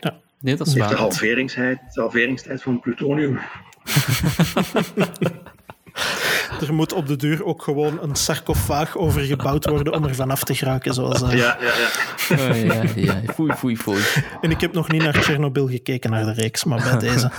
[0.00, 0.20] ja.
[0.40, 0.88] Nee, dat is waar.
[0.88, 3.40] De halveringstijd, de halveringstijd van plutonium.
[6.60, 10.44] er moet op de duur ook gewoon een sarcofaag over gebouwd worden om er vanaf
[10.44, 10.94] te geraken.
[10.94, 11.32] Zoals, uh...
[11.32, 11.88] Ja, ja, ja.
[12.48, 13.32] Oh, ja, ja.
[13.32, 14.02] Foei, foei, foei.
[14.40, 17.30] En ik heb nog niet naar Tsjernobyl gekeken, naar de reeks, maar bij deze.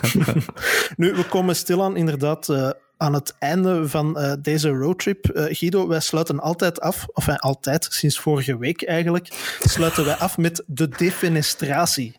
[0.96, 5.32] nu, we komen stilaan inderdaad uh, aan het einde van uh, deze roadtrip.
[5.34, 9.28] Uh, Guido, wij sluiten altijd af, of altijd, sinds vorige week eigenlijk,
[9.60, 12.16] sluiten wij af met de defenestratie.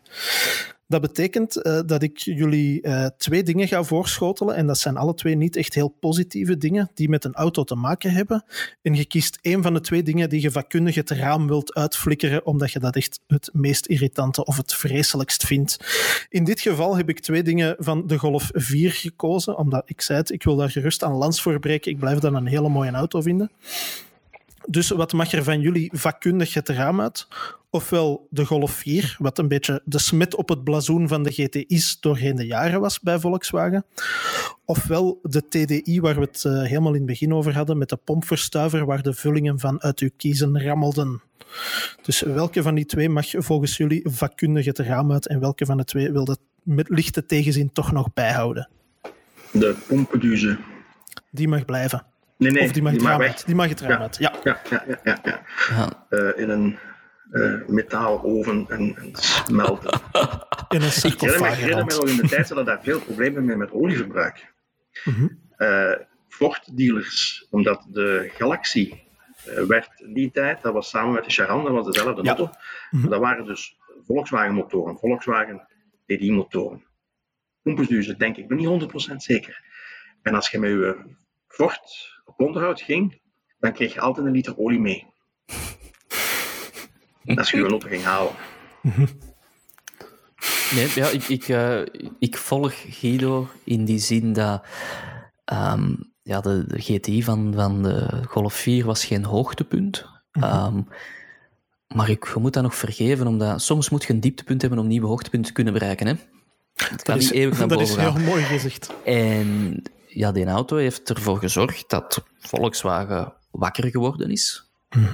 [0.89, 4.55] Dat betekent uh, dat ik jullie uh, twee dingen ga voorschotelen.
[4.55, 7.75] En dat zijn alle twee niet echt heel positieve dingen die met een auto te
[7.75, 8.43] maken hebben.
[8.81, 12.45] En je kiest één van de twee dingen die je vakkundig het raam wilt uitflikkeren,
[12.45, 15.77] omdat je dat echt het meest irritante of het vreselijkst vindt.
[16.29, 20.19] In dit geval heb ik twee dingen van de Golf 4 gekozen, omdat ik zei
[20.19, 21.91] het, ik wil daar gerust aan lans voor breken.
[21.91, 23.51] Ik blijf dan een hele mooie auto vinden.
[24.71, 27.27] Dus wat mag er van jullie vakkundig het raam uit?
[27.69, 31.97] Ofwel de Golf 4, wat een beetje de smet op het blazoen van de GTI's
[31.99, 33.85] doorheen de jaren was bij Volkswagen.
[34.65, 37.95] Ofwel de TDI, waar we het uh, helemaal in het begin over hadden, met de
[37.95, 41.21] pompverstuiver, waar de vullingen van uit uw kiezen rammelden.
[42.01, 45.77] Dus welke van die twee mag volgens jullie vakkundig het raam uit en welke van
[45.77, 48.69] de twee wil dat met lichte tegenzin toch nog bijhouden?
[49.51, 50.57] De pompenduze.
[51.31, 52.05] Die mag blijven.
[52.39, 53.29] Nee, nee, of die mag, die het, mag raam weg.
[53.29, 53.45] uit.
[53.45, 54.33] Die mag het raam uit, ja.
[54.43, 54.99] Ja, ja, ja.
[55.03, 55.41] ja, ja.
[55.69, 56.05] Ja.
[56.09, 56.77] Uh, in een
[57.31, 59.91] uh, metaaloven en, en smelten.
[60.69, 61.53] In een Ik herinner me, sarcofaag.
[61.53, 64.53] ik herinner me nog in de tijd dat daar veel problemen mee met olieverbruik.
[65.03, 65.27] Mhm.
[65.57, 65.91] Uh,
[66.27, 68.93] Ford-dealers, omdat de Galaxy
[69.67, 72.27] werd in die tijd, dat was samen met de Charan, dat was dezelfde Ja.
[72.35, 72.51] auto.
[72.91, 73.01] Mhm.
[73.01, 75.67] Maar dat waren dus Volkswagen-motoren, Volkswagen
[76.05, 76.83] TDI-motoren.
[77.63, 79.63] Pompensduizen, denk ik, ik ben niet 100% zeker.
[80.21, 80.97] En als je met je
[81.47, 83.21] Ford op onderhoud ging,
[83.59, 85.07] dan kreeg je altijd een liter olie mee.
[87.35, 88.31] Als je je auto ging halen.
[90.75, 91.81] Nee, ja, ik, ik, eh,
[92.19, 94.65] ik volg Guido in die zin dat
[95.45, 100.05] ehm, ja, de, de GTI van, van de Golf 4 was geen hoogtepunt.
[100.31, 100.81] Ehm,
[101.87, 104.87] maar ik, je moet dat nog vergeven, omdat soms moet je een dieptepunt hebben om
[104.87, 106.07] nieuwe hoogtepunten te kunnen bereiken.
[106.07, 106.13] Hè?
[106.73, 108.17] Het kan Dat is, niet eeuwig naar dat boven is gaan.
[108.17, 108.93] heel mooi gezegd.
[109.03, 114.63] En ja, die auto heeft ervoor gezorgd dat Volkswagen wakker geworden is.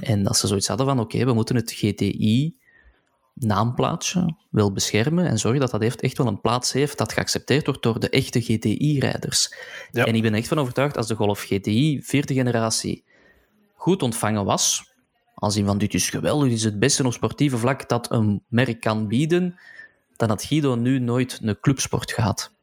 [0.00, 5.60] En dat ze zoiets hadden van, oké, we moeten het GTI-naamplaatsje wel beschermen en zorgen
[5.60, 9.54] dat dat heeft, echt wel een plaats heeft dat geaccepteerd wordt door de echte GTI-rijders.
[9.90, 10.04] Ja.
[10.04, 13.04] En ik ben echt van overtuigd, als de Golf GTI, vierde generatie,
[13.74, 14.92] goed ontvangen was,
[15.34, 18.42] als in van dit is geweldig, dit is het beste op sportieve vlak dat een
[18.48, 19.58] merk kan bieden,
[20.16, 22.55] dan had Guido nu nooit een clubsport gehad.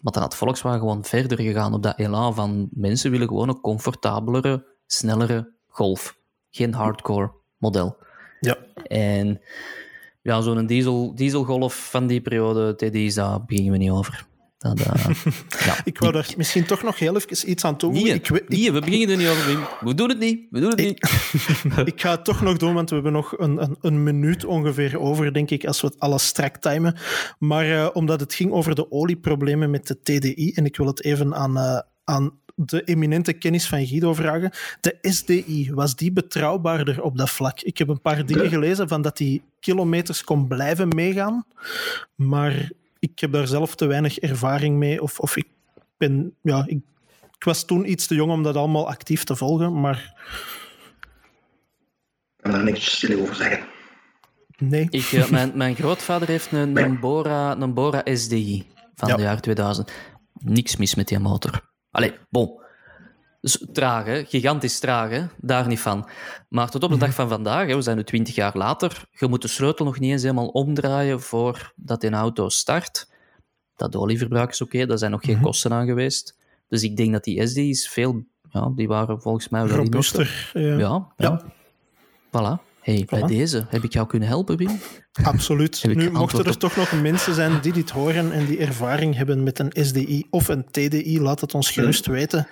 [0.00, 3.60] Maar dan had Volkswagen gewoon verder gegaan op dat elan van mensen willen gewoon een
[3.60, 6.18] comfortabelere, snellere Golf.
[6.50, 7.96] Geen hardcore model.
[8.40, 8.56] Ja.
[8.82, 9.40] En
[10.22, 14.26] ja, zo'n diesel, dieselgolf van die periode, TDI's, daar beginnen we niet over.
[14.60, 15.10] Dat, eh,
[15.66, 15.80] ja.
[15.84, 18.14] Ik wou daar misschien toch nog heel even iets aan toevoegen.
[18.14, 19.60] Ik, we- nee, we beginnen er niet over, Wim.
[19.80, 20.46] We doen het niet.
[20.50, 21.10] We doen het niet.
[21.94, 24.98] ik ga het toch nog doen, want we hebben nog een, een, een minuut ongeveer
[25.00, 26.96] over, denk ik, als we het alles strak timen.
[27.38, 31.04] Maar eh, omdat het ging over de olieproblemen met de TDI, en ik wil het
[31.04, 34.50] even aan, eh, aan de eminente kennis van Guido vragen.
[34.80, 37.60] De SDI, was die betrouwbaarder op dat vlak?
[37.60, 41.44] Ik heb een paar dingen gelezen van dat die kilometers kon blijven meegaan,
[42.14, 42.70] maar
[43.00, 45.02] ik heb daar zelf te weinig ervaring mee.
[45.02, 45.46] Of, of ik
[45.96, 46.80] ben, ja, ik,
[47.36, 50.14] ik was toen iets te jong om dat allemaal actief te volgen, maar
[52.36, 53.60] Ik kan daar niks stil over zeggen.
[54.58, 54.86] nee.
[54.90, 59.16] Ik, eh, mijn, mijn grootvader heeft een, een, Bora, een Bora SDI van Ja.
[59.16, 59.92] de jaar 2000.
[60.32, 61.60] Niks mis met die motor.
[61.90, 62.59] Allee, bon.
[63.40, 64.24] Dus traag, hè?
[64.24, 65.26] gigantisch traag, hè?
[65.36, 66.08] daar niet van.
[66.48, 69.26] Maar tot op de dag van vandaag, hè, we zijn nu twintig jaar later, je
[69.26, 73.08] moet de sleutel nog niet eens helemaal omdraaien voordat een auto start.
[73.76, 76.38] Dat olieverbruik is oké, daar zijn nog geen kosten aan geweest.
[76.68, 80.50] Dus ik denk dat die SD's veel, ja, die waren volgens mij wel robuuster.
[80.52, 81.42] Ja, Ja, ja.
[82.26, 82.69] Voilà.
[82.80, 84.78] Hey, bij deze heb ik jou kunnen helpen, Wim.
[85.22, 85.84] absoluut.
[85.84, 89.42] Nu, mochten er op- toch nog mensen zijn die dit horen en die ervaring hebben
[89.42, 92.46] met een SDI of een TDI, laat het ons gerust weten.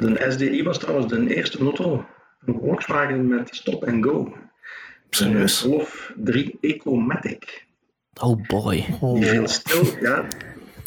[0.00, 2.04] De SDI was trouwens de eerste auto
[2.44, 4.24] van Volkswagen met stop and go.
[4.24, 4.32] Een
[5.10, 5.60] Serieus?
[5.60, 7.66] Golf 3 Ecomatic.
[8.20, 8.84] Oh boy.
[9.00, 9.14] Oh.
[9.14, 10.24] Die viel stil, ja.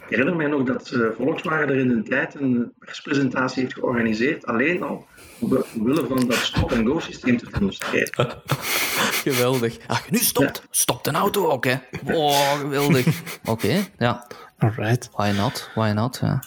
[0.08, 4.46] Ik herinner mij nog dat uh, Volkswagen er in de tijd een perspresentatie heeft georganiseerd,
[4.46, 5.08] alleen al
[5.40, 8.42] omwille van dat stop-and-go systeem te demonstreren.
[9.26, 9.78] Geweldig.
[9.88, 10.58] Ach, nu stopt.
[10.58, 10.68] Ja.
[10.70, 11.76] Stopt een auto ook, hè.
[12.14, 13.08] Oh, geweldig.
[13.08, 14.28] Oké, okay, ja.
[14.58, 15.10] Alright.
[15.12, 15.70] Why not?
[15.76, 16.44] Why not, ja.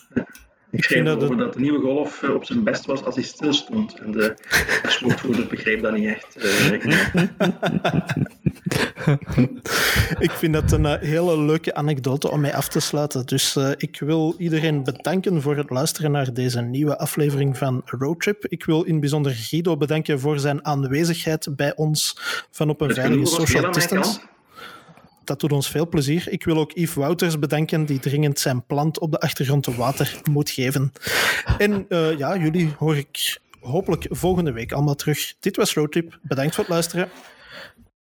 [0.71, 3.95] Ik schreef over dat, dat de nieuwe Golf op zijn best was als hij stilstond.
[3.99, 4.35] En de
[4.87, 6.37] sportvoerder begreep dat niet echt.
[6.37, 6.73] Uh,
[10.27, 13.27] ik vind dat een uh, hele leuke anekdote om mij af te sluiten.
[13.27, 18.47] Dus uh, ik wil iedereen bedanken voor het luisteren naar deze nieuwe aflevering van Roadtrip.
[18.47, 22.16] Ik wil in bijzonder Guido bedanken voor zijn aanwezigheid bij ons
[22.51, 24.21] van op een veilige social distance
[25.29, 26.29] dat doet ons veel plezier.
[26.29, 30.20] Ik wil ook Yves Wouters bedanken, die dringend zijn plant op de achtergrond te water
[30.31, 30.93] moet geven.
[31.59, 35.35] En uh, ja, jullie hoor ik hopelijk volgende week allemaal terug.
[35.41, 36.18] Dit was Roadtrip.
[36.22, 37.09] Bedankt voor het luisteren.